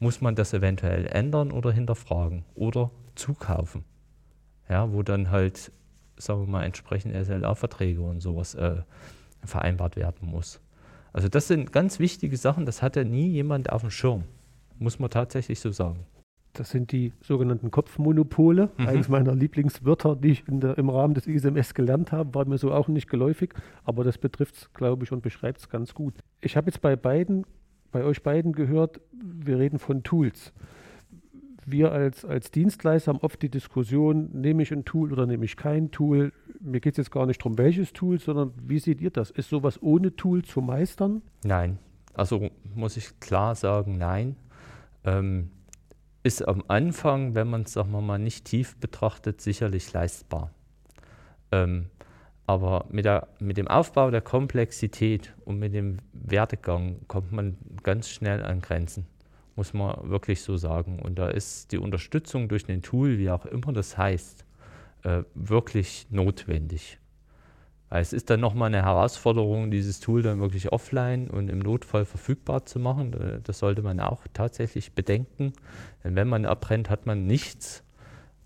[0.00, 3.84] Muss man das eventuell ändern oder hinterfragen oder zukaufen?
[4.68, 5.70] Ja, wo dann halt,
[6.16, 8.82] sagen wir mal, entsprechend SLA-Verträge und sowas äh,
[9.44, 10.60] vereinbart werden muss.
[11.12, 14.24] Also das sind ganz wichtige Sachen, das hatte nie jemand auf dem Schirm,
[14.78, 16.00] muss man tatsächlich so sagen.
[16.52, 18.86] Das sind die sogenannten Kopfmonopole, mhm.
[18.86, 22.72] eines meiner Lieblingswörter, die ich der, im Rahmen des ISMS gelernt habe, war mir so
[22.72, 26.14] auch nicht geläufig, aber das betrifft es, glaube ich, und beschreibt es ganz gut.
[26.40, 27.44] Ich habe jetzt bei beiden,
[27.92, 30.52] bei euch beiden gehört, wir reden von Tools
[31.72, 35.56] wir als, als Dienstleister haben oft die Diskussion, nehme ich ein Tool oder nehme ich
[35.56, 36.32] kein Tool.
[36.60, 39.30] Mir geht es jetzt gar nicht darum, welches Tool, sondern wie seht ihr das?
[39.30, 41.22] Ist sowas ohne Tool zu meistern?
[41.44, 41.78] Nein.
[42.14, 44.36] Also muss ich klar sagen, nein.
[45.04, 45.50] Ähm,
[46.22, 50.50] ist am Anfang, wenn man es, sagen wir mal, nicht tief betrachtet, sicherlich leistbar.
[51.50, 51.86] Ähm,
[52.46, 58.08] aber mit, der, mit dem Aufbau der Komplexität und mit dem Werdegang kommt man ganz
[58.08, 59.06] schnell an Grenzen
[59.60, 61.00] muss man wirklich so sagen.
[61.00, 64.46] Und da ist die Unterstützung durch ein Tool, wie auch immer das heißt,
[65.02, 66.98] äh, wirklich notwendig.
[67.90, 72.06] Weil es ist dann nochmal eine Herausforderung, dieses Tool dann wirklich offline und im Notfall
[72.06, 73.42] verfügbar zu machen.
[73.44, 75.52] Das sollte man auch tatsächlich bedenken.
[76.04, 77.84] Denn wenn man abbrennt, hat man nichts.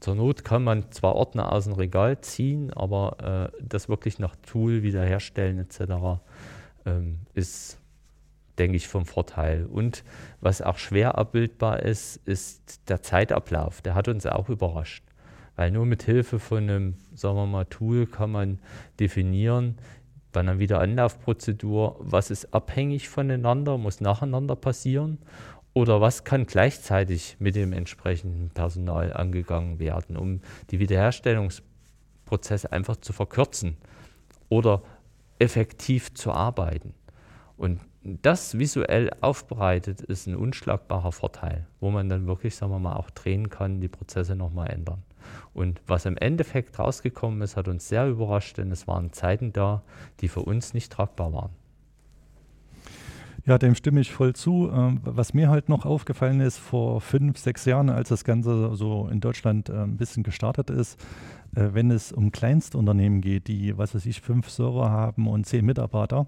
[0.00, 4.34] Zur Not kann man zwar Ordner aus dem Regal ziehen, aber äh, das wirklich nach
[4.34, 6.18] Tool wiederherstellen etc.
[6.86, 7.78] Ähm, ist
[8.58, 9.66] denke ich, vom Vorteil.
[9.66, 10.04] Und
[10.40, 13.82] was auch schwer abbildbar ist, ist der Zeitablauf.
[13.82, 15.04] Der hat uns auch überrascht.
[15.56, 18.58] Weil nur mit Hilfe von einem, sagen wir mal, Tool kann man
[18.98, 19.76] definieren,
[20.32, 25.18] bei einer Wiederanlaufprozedur, was ist abhängig voneinander, muss nacheinander passieren
[25.74, 30.40] oder was kann gleichzeitig mit dem entsprechenden Personal angegangen werden, um
[30.70, 33.76] die Wiederherstellungsprozesse einfach zu verkürzen
[34.48, 34.82] oder
[35.38, 36.94] effektiv zu arbeiten.
[37.56, 42.96] Und das visuell aufbereitet ist ein unschlagbarer Vorteil, wo man dann wirklich, sagen wir mal,
[42.96, 45.02] auch drehen kann, die Prozesse nochmal ändern.
[45.54, 49.82] Und was im Endeffekt rausgekommen ist, hat uns sehr überrascht, denn es waren Zeiten da,
[50.20, 51.50] die für uns nicht tragbar waren.
[53.46, 54.70] Ja, dem stimme ich voll zu.
[54.72, 59.08] Ähm, was mir halt noch aufgefallen ist, vor fünf, sechs Jahren, als das Ganze so
[59.08, 60.98] in Deutschland äh, ein bisschen gestartet ist,
[61.54, 65.64] äh, wenn es um Kleinstunternehmen geht, die, was weiß ich, fünf Server haben und zehn
[65.64, 66.26] Mitarbeiter,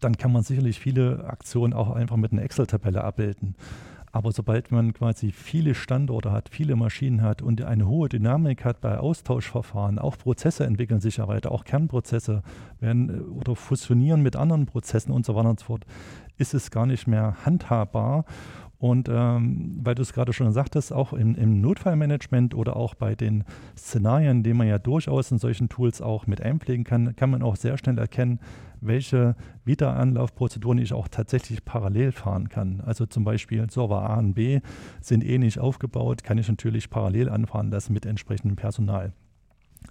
[0.00, 3.54] dann kann man sicherlich viele Aktionen auch einfach mit einer Excel-Tabelle abbilden.
[4.10, 8.80] Aber sobald man quasi viele Standorte hat, viele Maschinen hat und eine hohe Dynamik hat
[8.80, 12.42] bei Austauschverfahren, auch Prozesse entwickeln sich ja weiter, auch Kernprozesse
[12.80, 15.84] werden äh, oder fusionieren mit anderen Prozessen und so weiter und so fort,
[16.38, 18.24] ist es gar nicht mehr handhabbar.
[18.78, 23.16] Und ähm, weil du es gerade schon sagtest, auch im, im, Notfallmanagement oder auch bei
[23.16, 23.42] den
[23.76, 27.56] Szenarien, die man ja durchaus in solchen Tools auch mit einpflegen kann, kann man auch
[27.56, 28.38] sehr schnell erkennen,
[28.80, 32.80] welche Wiederanlaufprozeduren ich auch tatsächlich parallel fahren kann.
[32.80, 34.60] Also zum Beispiel Server A und B
[35.00, 39.12] sind ähnlich aufgebaut, kann ich natürlich parallel anfahren lassen mit entsprechendem Personal.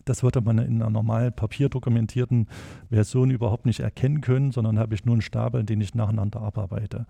[0.06, 2.48] Das würde man in einer normal papierdokumentierten
[2.90, 7.06] Version überhaupt nicht erkennen können, sondern habe ich nur einen Stapel, den ich nacheinander abarbeite.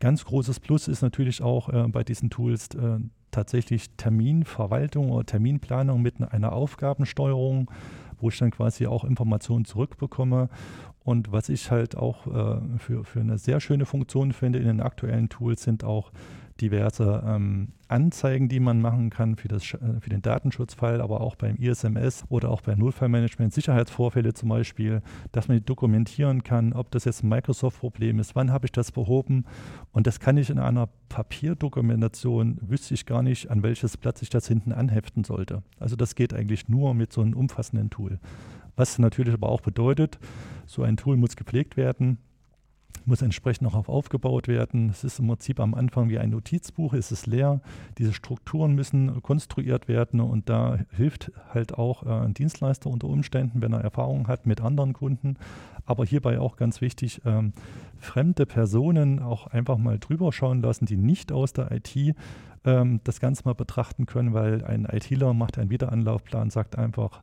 [0.00, 2.98] Ganz großes Plus ist natürlich auch äh, bei diesen Tools äh,
[3.30, 7.70] tatsächlich Terminverwaltung oder Terminplanung mit einer Aufgabensteuerung,
[8.20, 10.48] wo ich dann quasi auch Informationen zurückbekomme.
[11.04, 14.80] Und was ich halt auch äh, für, für eine sehr schöne Funktion finde in den
[14.80, 16.12] aktuellen Tools sind auch
[16.60, 21.36] diverse ähm, Anzeigen, die man machen kann für, das, äh, für den Datenschutzfall, aber auch
[21.36, 26.90] beim ISMS oder auch beim Notfallmanagement, Sicherheitsvorfälle zum Beispiel, dass man die dokumentieren kann, ob
[26.90, 29.44] das jetzt ein Microsoft-Problem ist, wann habe ich das behoben.
[29.92, 34.30] Und das kann ich in einer Papierdokumentation, wüsste ich gar nicht, an welches Platz ich
[34.30, 35.62] das hinten anheften sollte.
[35.78, 38.18] Also das geht eigentlich nur mit so einem umfassenden Tool.
[38.76, 40.18] Was natürlich aber auch bedeutet,
[40.66, 42.18] so ein Tool muss gepflegt werden,
[43.08, 44.90] muss entsprechend noch auf aufgebaut werden.
[44.90, 47.60] Es ist im Prinzip am Anfang wie ein Notizbuch, es ist leer.
[47.96, 53.62] Diese Strukturen müssen konstruiert werden und da hilft halt auch äh, ein Dienstleister unter Umständen,
[53.62, 55.36] wenn er Erfahrung hat mit anderen Kunden.
[55.86, 57.54] Aber hierbei auch ganz wichtig, ähm,
[57.96, 62.14] fremde Personen auch einfach mal drüber schauen lassen, die nicht aus der IT
[62.64, 67.22] ähm, das Ganze mal betrachten können, weil ein ITler macht einen Wiederanlaufplan, sagt einfach,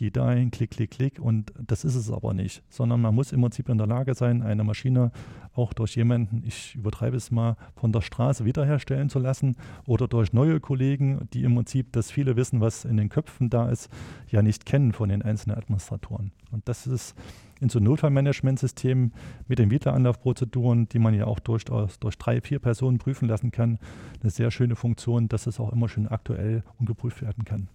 [0.00, 3.42] geh dahin, klick, klick, klick und das ist es aber nicht, sondern man muss im
[3.42, 5.12] Prinzip in der Lage sein, eine Maschine
[5.52, 10.32] auch durch jemanden, ich übertreibe es mal, von der Straße wiederherstellen zu lassen oder durch
[10.32, 13.90] neue Kollegen, die im Prinzip das viele Wissen, was in den Köpfen da ist,
[14.30, 16.32] ja nicht kennen von den einzelnen Administratoren.
[16.50, 17.14] Und das ist
[17.60, 19.12] in so Notfallmanagementsystemen
[19.48, 23.78] mit den Wiederanlaufprozeduren, die man ja auch durchaus durch drei, vier Personen prüfen lassen kann,
[24.22, 27.68] eine sehr schöne Funktion, dass es auch immer schön aktuell und geprüft werden kann.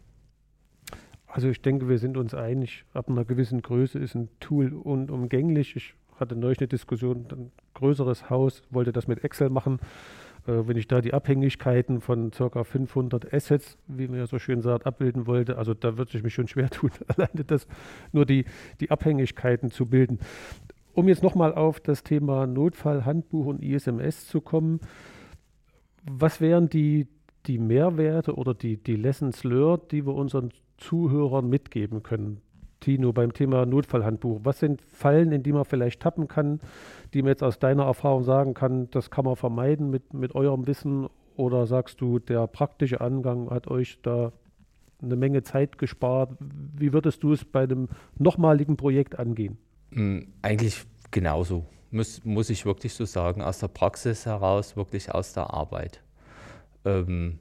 [1.36, 5.76] Also ich denke, wir sind uns einig, ab einer gewissen Größe ist ein Tool unumgänglich.
[5.76, 9.80] Ich hatte neulich eine Diskussion, ein größeres Haus wollte das mit Excel machen.
[10.48, 12.64] Äh, wenn ich da die Abhängigkeiten von ca.
[12.64, 16.34] 500 Assets, wie man ja so schön sagt, abbilden wollte, also da würde ich mich
[16.34, 17.68] schon schwer tun, alleine das,
[18.14, 18.46] nur die,
[18.80, 20.20] die Abhängigkeiten zu bilden.
[20.94, 24.80] Um jetzt nochmal auf das Thema Notfallhandbuch und ISMS zu kommen,
[26.10, 27.10] was wären die,
[27.46, 32.42] die Mehrwerte oder die, die Lessons learned, die wir unseren Zuhörern mitgeben können?
[32.80, 34.42] Tino, beim Thema Notfallhandbuch.
[34.44, 36.60] Was sind Fallen, in die man vielleicht tappen kann,
[37.14, 40.68] die man jetzt aus deiner Erfahrung sagen kann, das kann man vermeiden mit, mit eurem
[40.68, 41.08] Wissen?
[41.36, 44.32] Oder sagst du, der praktische Angang hat euch da
[45.02, 46.32] eine Menge Zeit gespart?
[46.40, 49.58] Wie würdest du es bei einem nochmaligen Projekt angehen?
[49.92, 55.34] Hm, eigentlich genauso, muss, muss ich wirklich so sagen, aus der Praxis heraus, wirklich aus
[55.34, 56.04] der Arbeit.
[56.86, 57.40] Ähm,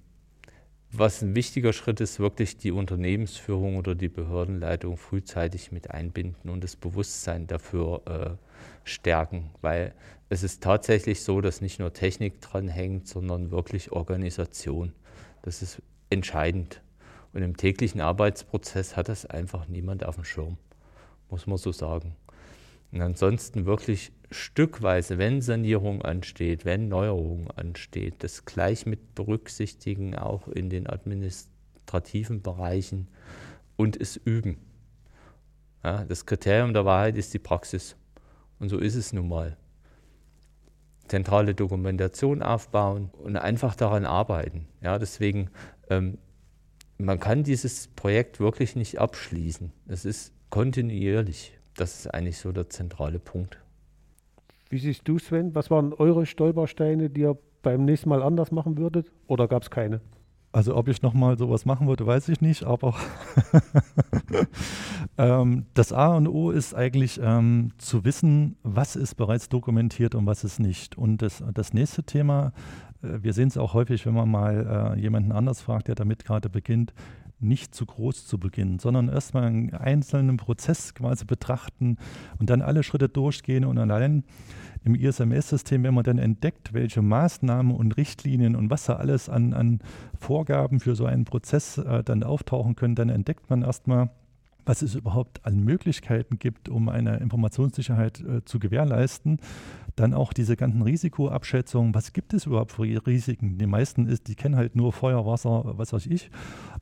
[0.99, 6.63] was ein wichtiger Schritt ist, wirklich die Unternehmensführung oder die Behördenleitung frühzeitig mit einbinden und
[6.63, 9.95] das Bewusstsein dafür äh, stärken, weil
[10.29, 14.93] es ist tatsächlich so, dass nicht nur Technik dran hängt, sondern wirklich Organisation.
[15.43, 16.81] Das ist entscheidend.
[17.33, 20.57] Und im täglichen Arbeitsprozess hat das einfach niemand auf dem Schirm,
[21.31, 22.15] muss man so sagen.
[22.95, 30.47] Und ansonsten wirklich stückweise, wenn Sanierung ansteht, wenn Neuerung ansteht, das gleich mit berücksichtigen, auch
[30.47, 33.09] in den administrativen Bereichen
[33.75, 34.59] und es üben.
[35.83, 37.97] Ja, das Kriterium der Wahrheit ist die Praxis.
[38.61, 39.57] Und so ist es nun mal.
[41.09, 44.69] Zentrale Dokumentation aufbauen und einfach daran arbeiten.
[44.81, 45.51] Ja, deswegen,
[45.91, 46.19] ähm,
[46.99, 49.73] man kann dieses Projekt wirklich nicht abschließen.
[49.89, 53.59] Es ist kontinuierlich das ist eigentlich so der zentrale Punkt.
[54.71, 55.55] Wie siehst du, Sven?
[55.55, 59.11] Was waren eure Stolpersteine, die ihr beim nächsten Mal anders machen würdet?
[59.27, 60.01] Oder gab es keine?
[60.55, 62.95] Also ob ich nochmal sowas machen würde, weiß ich nicht, aber
[65.19, 70.27] ähm, das A und O ist eigentlich ähm, zu wissen, was ist bereits dokumentiert und
[70.27, 70.97] was ist nicht.
[70.97, 72.53] Und das, das nächste Thema,
[73.23, 76.49] wir sehen es auch häufig, wenn man mal äh, jemanden anders fragt, der damit gerade
[76.49, 76.95] beginnt,
[77.41, 81.99] nicht zu groß zu beginnen, sondern erstmal einen einzelnen Prozess quasi betrachten
[82.39, 84.25] und dann alle Schritte durchgehen und allein
[84.85, 89.55] im ISMS-System, wenn man dann entdeckt, welche Maßnahmen und Richtlinien und was da alles an,
[89.55, 89.81] an
[90.19, 94.11] Vorgaben für so einen Prozess äh, dann auftauchen können, dann entdeckt man erstmal,
[94.67, 99.39] was es überhaupt an Möglichkeiten gibt, um eine Informationssicherheit äh, zu gewährleisten.
[99.97, 101.95] Dann auch diese ganzen Risikoabschätzungen.
[101.95, 103.59] Was gibt es überhaupt für Risiken?
[103.59, 106.31] Die meisten ist, die kennen halt nur Feuer, Wasser, was weiß ich.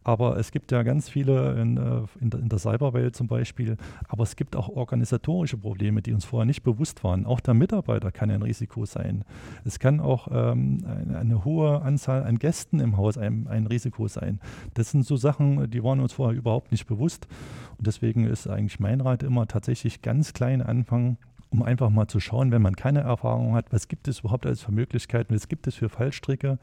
[0.04, 3.76] Aber es gibt ja ganz viele in, äh, in, der, in der Cyberwelt zum Beispiel.
[4.08, 7.26] Aber es gibt auch organisatorische Probleme, die uns vorher nicht bewusst waren.
[7.26, 9.24] Auch der Mitarbeiter kann ein Risiko sein.
[9.64, 14.08] Es kann auch ähm, eine, eine, hohe Anzahl an Gästen im Haus ein, ein Risiko
[14.08, 14.40] sein.
[14.74, 17.28] Das sind so Sachen, die waren uns vorher überhaupt nicht bewusst.
[17.84, 21.18] Deswegen ist eigentlich mein Rat immer tatsächlich ganz klein anfangen,
[21.50, 24.62] um einfach mal zu schauen, wenn man keine Erfahrung hat, was gibt es überhaupt alles
[24.62, 26.58] für Möglichkeiten, was gibt es für Fallstricke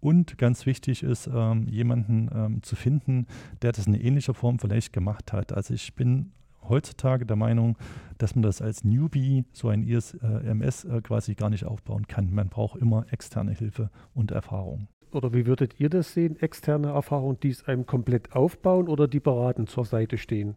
[0.00, 3.26] und ganz wichtig ist, ähm, jemanden ähm, zu finden,
[3.62, 5.52] der das in ähnlicher Form vielleicht gemacht hat.
[5.52, 6.32] Also ich bin
[6.68, 7.76] heutzutage der Meinung,
[8.18, 12.32] dass man das als Newbie, so ein ISMS äh, quasi gar nicht aufbauen kann.
[12.32, 14.88] Man braucht immer externe Hilfe und Erfahrung.
[15.14, 19.20] Oder wie würdet ihr das sehen, externe Erfahrung, die es einem komplett aufbauen oder die
[19.20, 20.54] beraten zur Seite stehen?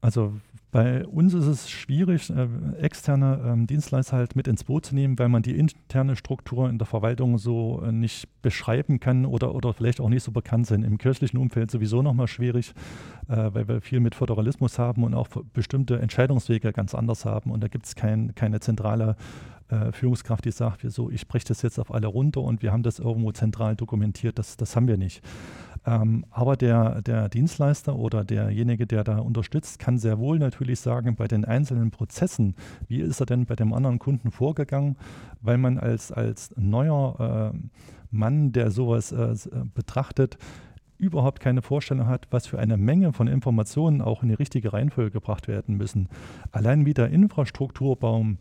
[0.00, 0.34] Also
[0.72, 2.46] bei uns ist es schwierig, äh,
[2.78, 6.76] externe ähm, Dienstleister halt mit ins Boot zu nehmen, weil man die interne Struktur in
[6.76, 10.84] der Verwaltung so äh, nicht beschreiben kann oder, oder vielleicht auch nicht so bekannt sind.
[10.84, 12.74] Im kirchlichen Umfeld sowieso nochmal schwierig,
[13.28, 17.50] äh, weil wir viel mit Föderalismus haben und auch bestimmte Entscheidungswege ganz anders haben.
[17.50, 19.16] Und da gibt es kein, keine zentrale
[19.68, 22.82] äh, Führungskraft, die sagt, so, ich breche das jetzt auf alle runter und wir haben
[22.82, 24.38] das irgendwo zentral dokumentiert.
[24.38, 25.22] Das, das haben wir nicht.
[25.86, 31.14] Ähm, aber der, der Dienstleister oder derjenige, der da unterstützt, kann sehr wohl natürlich sagen,
[31.14, 32.56] bei den einzelnen Prozessen,
[32.88, 34.96] wie ist er denn bei dem anderen Kunden vorgegangen,
[35.40, 37.58] weil man als, als neuer äh,
[38.10, 39.36] Mann, der sowas äh, äh,
[39.74, 40.38] betrachtet,
[40.98, 45.10] überhaupt keine Vorstellung hat, was für eine Menge von Informationen auch in die richtige Reihenfolge
[45.10, 46.08] gebracht werden müssen.
[46.52, 48.38] Allein wie der Infrastrukturbaum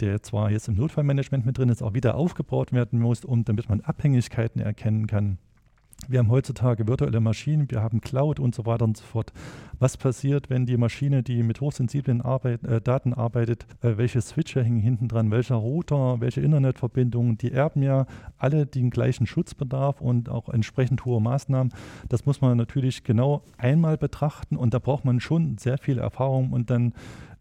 [0.00, 3.68] der zwar jetzt im Notfallmanagement mit drin ist, auch wieder aufgebaut werden muss, um, damit
[3.68, 5.38] man Abhängigkeiten erkennen kann.
[6.08, 9.32] Wir haben heutzutage virtuelle Maschinen, wir haben Cloud und so weiter und so fort.
[9.80, 14.62] Was passiert, wenn die Maschine, die mit hochsensiblen Arbeit, äh, Daten arbeitet, äh, welche Switcher
[14.62, 18.06] hängen hinten dran, welcher Router, welche Internetverbindungen, die erben ja
[18.38, 21.72] alle den gleichen Schutzbedarf und auch entsprechend hohe Maßnahmen.
[22.08, 26.52] Das muss man natürlich genau einmal betrachten und da braucht man schon sehr viel Erfahrung
[26.52, 26.92] und dann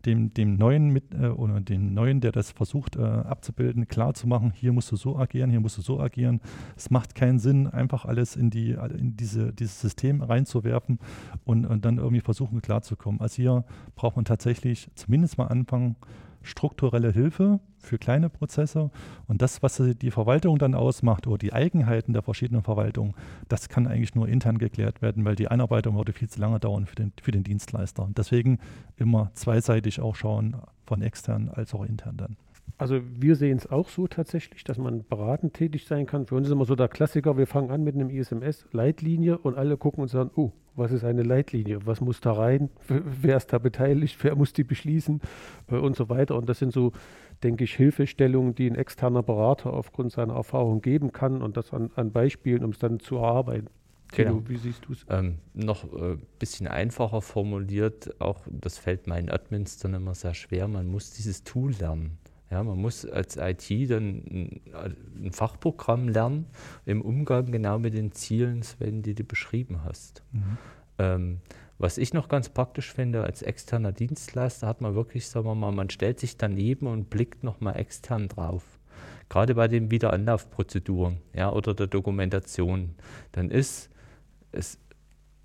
[0.06, 4.28] dem, dem Neuen mit äh, oder dem Neuen, der das versucht äh, abzubilden, klar zu
[4.28, 6.42] machen, hier musst du so agieren, hier musst du so agieren.
[6.76, 11.00] Es macht keinen Sinn, einfach alles in, die, in diese, dieses System reinzuwerfen
[11.44, 13.22] und, und dann irgendwie versuchen klarzukommen.
[13.22, 15.96] Also hier braucht man tatsächlich zumindest mal anfangen,
[16.42, 18.92] strukturelle Hilfe für kleine Prozesse.
[19.28, 23.14] Und das, was die Verwaltung dann ausmacht oder die Eigenheiten der verschiedenen Verwaltungen,
[23.48, 26.86] das kann eigentlich nur intern geklärt werden, weil die Einarbeitung würde viel zu lange dauern
[26.86, 28.04] für den, für den Dienstleister.
[28.04, 28.60] Und deswegen
[28.98, 30.56] immer zweiseitig auch schauen,
[30.86, 32.38] von extern als auch intern dann.
[32.78, 36.26] Also wir sehen es auch so tatsächlich, dass man beratend tätig sein kann.
[36.26, 39.58] Für uns ist immer so der Klassiker, wir fangen an mit einem ISMS, Leitlinie und
[39.58, 41.86] alle gucken und sagen, oh, was ist eine Leitlinie?
[41.86, 42.70] Was muss da rein?
[42.90, 44.22] Wer ist da beteiligt?
[44.22, 45.22] Wer muss die beschließen?
[45.72, 46.36] Äh, und so weiter.
[46.36, 46.92] Und das sind so,
[47.44, 51.92] denke ich, Hilfestellungen, die ein externer Berater aufgrund seiner Erfahrung geben kann und das an,
[51.96, 53.70] an Beispielen, um es dann zu erarbeiten.
[54.12, 54.42] Genau.
[54.48, 55.06] wie siehst du es?
[55.10, 60.34] Ähm, noch ein äh, bisschen einfacher formuliert, auch das fällt meinen Admins dann immer sehr
[60.34, 62.18] schwer, man muss dieses Tool lernen.
[62.52, 64.62] Ja, man muss als IT dann ein,
[65.24, 66.46] ein, Fachprogramm lernen
[66.86, 70.24] im Umgang genau mit den Zielen, Sven, die du beschrieben hast.
[70.32, 70.58] Mhm.
[71.00, 71.38] Ähm,
[71.78, 75.72] was ich noch ganz praktisch finde, als externer Dienstleister hat man wirklich, sagen wir mal,
[75.72, 78.64] man stellt sich daneben und blickt nochmal extern drauf.
[79.28, 82.96] Gerade bei den Wiederanlaufprozeduren ja, oder der Dokumentation,
[83.32, 83.90] dann ist
[84.52, 84.80] es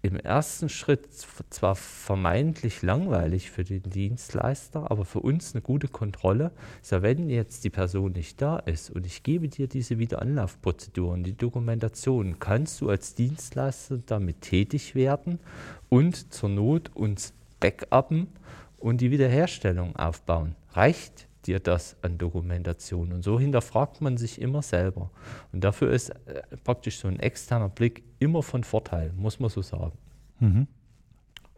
[0.03, 6.53] im ersten Schritt zwar vermeintlich langweilig für den Dienstleister, aber für uns eine gute Kontrolle.
[6.81, 11.37] So, wenn jetzt die Person nicht da ist und ich gebe dir diese Wiederanlaufprozeduren, die
[11.37, 15.39] Dokumentation, kannst du als Dienstleister damit tätig werden
[15.91, 18.29] und zur Not uns backuppen
[18.79, 20.57] und die Wiederherstellung aufbauen.
[20.73, 23.13] Reicht dir das an Dokumentation?
[23.13, 25.11] Und so hinterfragt man sich immer selber.
[25.53, 29.63] Und dafür ist äh, praktisch so ein externer Blick immer von Vorteil, muss man so
[29.63, 29.99] sagen.
[30.39, 30.67] Mhm.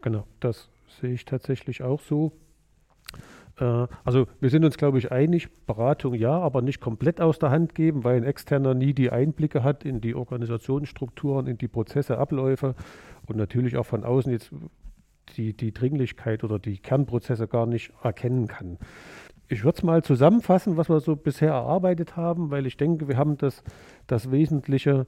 [0.01, 0.69] Genau, das
[0.99, 2.33] sehe ich tatsächlich auch so.
[3.59, 7.51] Äh, also wir sind uns, glaube ich, einig, Beratung ja, aber nicht komplett aus der
[7.51, 12.17] Hand geben, weil ein externer nie die Einblicke hat in die Organisationsstrukturen, in die Prozesse,
[12.17, 12.75] Abläufe
[13.27, 14.51] und natürlich auch von außen jetzt
[15.37, 18.77] die, die Dringlichkeit oder die Kernprozesse gar nicht erkennen kann.
[19.53, 23.17] Ich würde es mal zusammenfassen, was wir so bisher erarbeitet haben, weil ich denke, wir
[23.17, 23.63] haben das,
[24.07, 25.05] das Wesentliche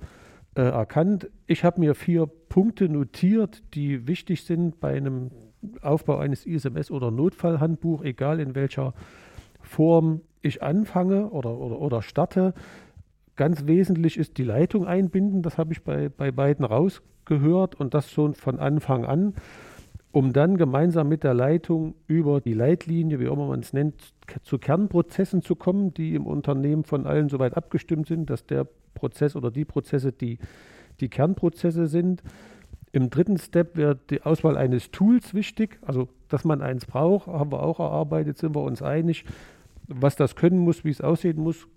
[0.53, 1.31] äh, erkannt.
[1.47, 5.31] Ich habe mir vier Punkte notiert, die wichtig sind bei einem
[5.81, 8.93] Aufbau eines ISMS oder Notfallhandbuch, egal in welcher
[9.61, 12.53] Form ich anfange oder, oder, oder starte.
[13.35, 18.11] Ganz wesentlich ist die Leitung einbinden, das habe ich bei, bei beiden rausgehört und das
[18.11, 19.33] schon von Anfang an
[20.15, 23.95] um dann gemeinsam mit der Leitung über die Leitlinie, wie immer man es nennt,
[24.43, 29.35] zu Kernprozessen zu kommen, die im Unternehmen von allen soweit abgestimmt sind, dass der Prozess
[29.35, 30.39] oder die Prozesse die,
[31.01, 32.23] die Kernprozesse sind.
[32.93, 37.51] Im dritten Step wird die Auswahl eines Tools wichtig, also dass man eins braucht, haben
[37.51, 39.25] wir auch erarbeitet, sind wir uns einig.
[39.89, 41.67] Was das können muss, wie es aussehen muss,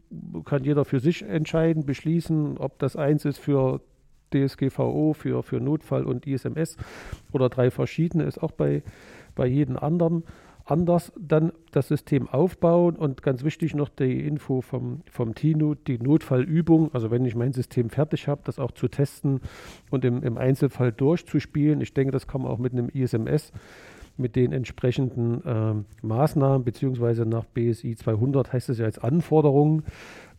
[0.44, 3.80] kann jeder für sich entscheiden, beschließen, ob das eins ist für
[4.32, 6.76] DSGVO, für, für Notfall und ISMS
[7.32, 8.82] oder drei verschiedene, ist auch bei,
[9.34, 10.24] bei jedem anderen
[10.70, 15.98] anders dann das System aufbauen und ganz wichtig noch die Info vom, vom Tino, die
[15.98, 19.40] Notfallübung, also wenn ich mein System fertig habe, das auch zu testen
[19.90, 21.80] und im, im Einzelfall durchzuspielen.
[21.80, 23.52] Ich denke, das kann man auch mit einem ISMS
[24.18, 29.84] mit den entsprechenden äh, Maßnahmen, beziehungsweise nach BSI 200 heißt es ja als Anforderungen,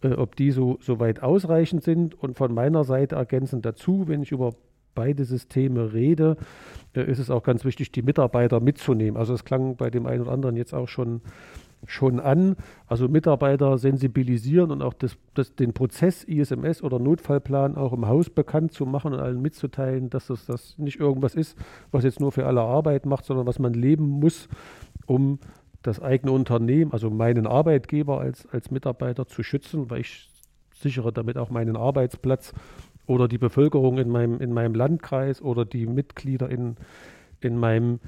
[0.01, 2.13] äh, ob die so, so weit ausreichend sind.
[2.13, 4.53] Und von meiner Seite ergänzend dazu, wenn ich über
[4.95, 6.37] beide Systeme rede,
[6.93, 9.17] äh, ist es auch ganz wichtig, die Mitarbeiter mitzunehmen.
[9.17, 11.21] Also es klang bei dem einen oder anderen jetzt auch schon
[11.85, 12.55] schon an.
[12.87, 18.29] Also Mitarbeiter sensibilisieren und auch das, das, den Prozess ISMS oder Notfallplan auch im Haus
[18.29, 21.57] bekannt zu machen und allen mitzuteilen, dass das, das nicht irgendwas ist,
[21.91, 24.47] was jetzt nur für alle Arbeit macht, sondern was man leben muss,
[25.05, 25.39] um
[25.81, 30.29] das eigene Unternehmen, also meinen Arbeitgeber als, als Mitarbeiter zu schützen, weil ich
[30.75, 32.53] sichere damit auch meinen Arbeitsplatz
[33.05, 36.75] oder die Bevölkerung in meinem, in meinem Landkreis oder die Mitglieder in,
[37.39, 37.99] in meinem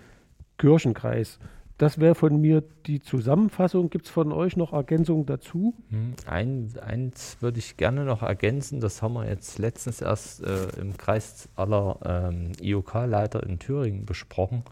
[0.58, 1.40] Kirchenkreis.
[1.82, 3.90] Das wäre von mir die Zusammenfassung.
[3.90, 5.74] Gibt es von euch noch Ergänzungen dazu?
[5.90, 8.82] Hm, ein, eins würde ich gerne noch ergänzen.
[8.82, 14.64] Das haben wir jetzt letztens erst äh, im Kreis aller ähm, IOK-Leiter in Thüringen besprochen.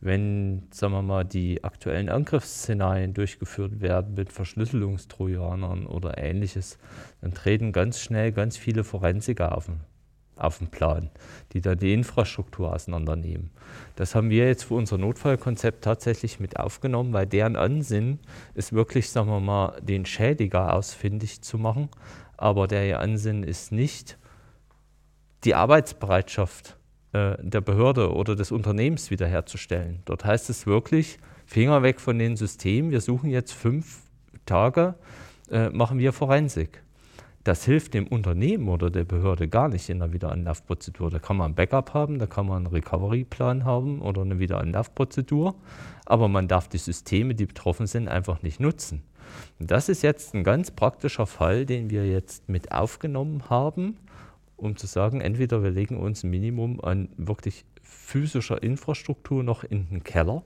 [0.00, 6.78] Wenn, sagen wir mal, die aktuellen Angriffsszenarien durchgeführt werden mit Verschlüsselungstrojanern oder ähnliches,
[7.20, 9.80] dann treten ganz schnell ganz viele Forensiker auf den
[10.40, 11.10] auf dem Plan,
[11.52, 13.50] die dann die Infrastruktur auseinandernehmen.
[13.96, 18.20] Das haben wir jetzt für unser Notfallkonzept tatsächlich mit aufgenommen, weil deren Ansinnen
[18.54, 21.88] ist wirklich, sagen wir mal, den Schädiger ausfindig zu machen,
[22.36, 24.18] aber der Ansinnen ist nicht,
[25.44, 26.76] die Arbeitsbereitschaft
[27.12, 30.02] äh, der Behörde oder des Unternehmens wiederherzustellen.
[30.04, 34.02] Dort heißt es wirklich, Finger weg von den Systemen, wir suchen jetzt fünf
[34.44, 34.94] Tage,
[35.50, 36.82] äh, machen wir Forensik.
[37.48, 41.08] Das hilft dem Unternehmen oder der Behörde gar nicht in der Wiederanlaufprozedur.
[41.08, 45.54] Da kann man ein Backup haben, da kann man einen Recovery-Plan haben oder eine Wiederanlaufprozedur,
[46.04, 49.02] aber man darf die Systeme, die betroffen sind, einfach nicht nutzen.
[49.58, 53.96] Und das ist jetzt ein ganz praktischer Fall, den wir jetzt mit aufgenommen haben,
[54.58, 59.88] um zu sagen, entweder wir legen uns ein Minimum an wirklich physischer Infrastruktur noch in
[59.88, 60.42] den Keller,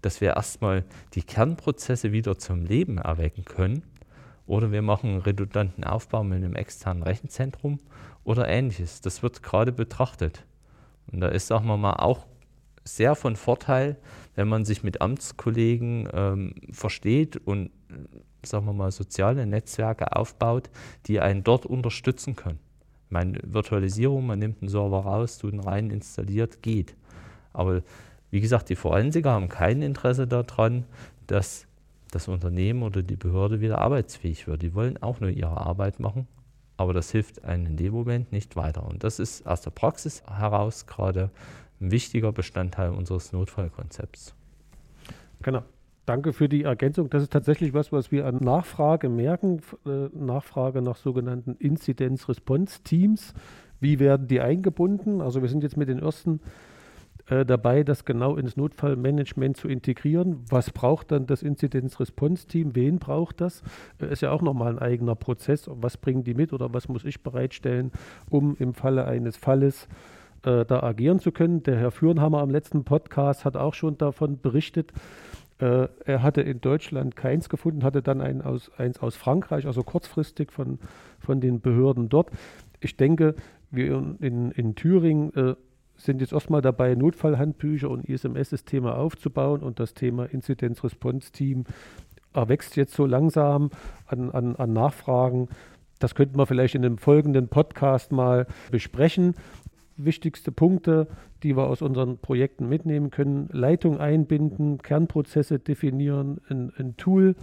[0.00, 0.84] dass wir erstmal
[1.14, 3.82] die Kernprozesse wieder zum Leben erwecken können
[4.46, 7.78] oder wir machen einen redundanten Aufbau mit einem externen Rechenzentrum
[8.24, 9.00] oder ähnliches.
[9.00, 10.44] Das wird gerade betrachtet.
[11.10, 12.26] Und da ist, sagen wir mal, auch
[12.84, 13.96] sehr von Vorteil,
[14.34, 17.70] wenn man sich mit Amtskollegen ähm, versteht und,
[18.44, 20.70] sagen wir mal, soziale Netzwerke aufbaut,
[21.06, 22.60] die einen dort unterstützen können.
[23.08, 26.96] Meine Virtualisierung, man nimmt einen Server raus, tut ihn rein, installiert, geht.
[27.52, 27.82] Aber
[28.30, 30.84] wie gesagt, die Forensiker haben kein Interesse daran,
[31.26, 31.66] dass
[32.10, 34.62] das Unternehmen oder die Behörde wieder arbeitsfähig wird.
[34.62, 36.26] Die wollen auch nur ihre Arbeit machen,
[36.76, 38.86] aber das hilft einem in dem Moment nicht weiter.
[38.86, 41.30] Und das ist aus der Praxis heraus gerade
[41.80, 44.34] ein wichtiger Bestandteil unseres Notfallkonzepts.
[45.42, 45.62] Genau.
[46.06, 47.10] Danke für die Ergänzung.
[47.10, 49.60] Das ist tatsächlich was, was wir an Nachfrage merken.
[49.84, 53.34] Äh, Nachfrage nach sogenannten Inzidenz-Response-Teams.
[53.80, 55.20] Wie werden die eingebunden?
[55.20, 56.40] Also wir sind jetzt mit den ersten
[57.28, 60.44] äh, dabei, das genau ins Notfallmanagement zu integrieren.
[60.48, 62.74] Was braucht dann das Inzidenz-Response-Team?
[62.74, 63.62] Wen braucht das?
[64.00, 65.68] Äh, ist ja auch nochmal ein eigener Prozess.
[65.72, 67.90] Was bringen die mit oder was muss ich bereitstellen,
[68.30, 69.88] um im Falle eines Falles
[70.44, 71.62] äh, da agieren zu können?
[71.64, 74.92] Der Herr Fürnhammer am letzten Podcast hat auch schon davon berichtet.
[75.58, 79.82] Äh, er hatte in Deutschland keins gefunden, hatte dann ein aus, eins aus Frankreich, also
[79.82, 80.78] kurzfristig von,
[81.18, 82.30] von den Behörden dort.
[82.78, 83.34] Ich denke,
[83.70, 85.54] wir in, in Thüringen äh,
[85.96, 91.64] sind jetzt erstmal dabei, Notfallhandbücher und ISMS-Systeme aufzubauen und das Thema Inzidenz-Response-Team
[92.34, 93.70] erwächst jetzt so langsam
[94.06, 95.48] an, an, an Nachfragen.
[95.98, 99.34] Das könnten wir vielleicht in einem folgenden Podcast mal besprechen.
[99.96, 101.08] Wichtigste Punkte,
[101.42, 107.34] die wir aus unseren Projekten mitnehmen können: Leitung einbinden, Kernprozesse definieren, ein, ein Tool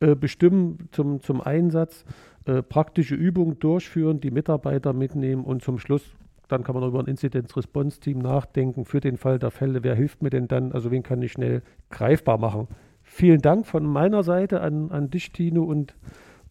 [0.00, 2.04] äh, bestimmen zum, zum Einsatz,
[2.44, 6.04] äh, praktische Übungen durchführen, die Mitarbeiter mitnehmen und zum Schluss
[6.48, 9.84] dann kann man über ein Incident-Response-Team nachdenken für den Fall der Fälle.
[9.84, 10.72] Wer hilft mir denn dann?
[10.72, 12.68] Also wen kann ich schnell greifbar machen?
[13.02, 15.94] Vielen Dank von meiner Seite an, an dich, Tino, und,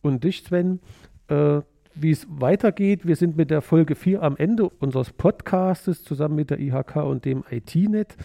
[0.02, 0.80] und dich, Sven.
[1.28, 1.62] Äh,
[2.00, 6.52] wie es weitergeht, wir sind mit der Folge 4 am Ende unseres Podcastes zusammen mit
[6.52, 8.16] der IHK und dem IT-Net.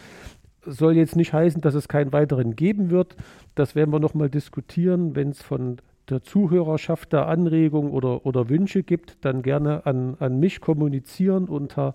[0.65, 3.15] soll jetzt nicht heißen, dass es keinen weiteren geben wird.
[3.55, 5.15] Das werden wir nochmal diskutieren.
[5.15, 5.77] Wenn es von
[6.09, 11.93] der Zuhörerschaft da Anregungen oder, oder Wünsche gibt, dann gerne an, an mich kommunizieren unter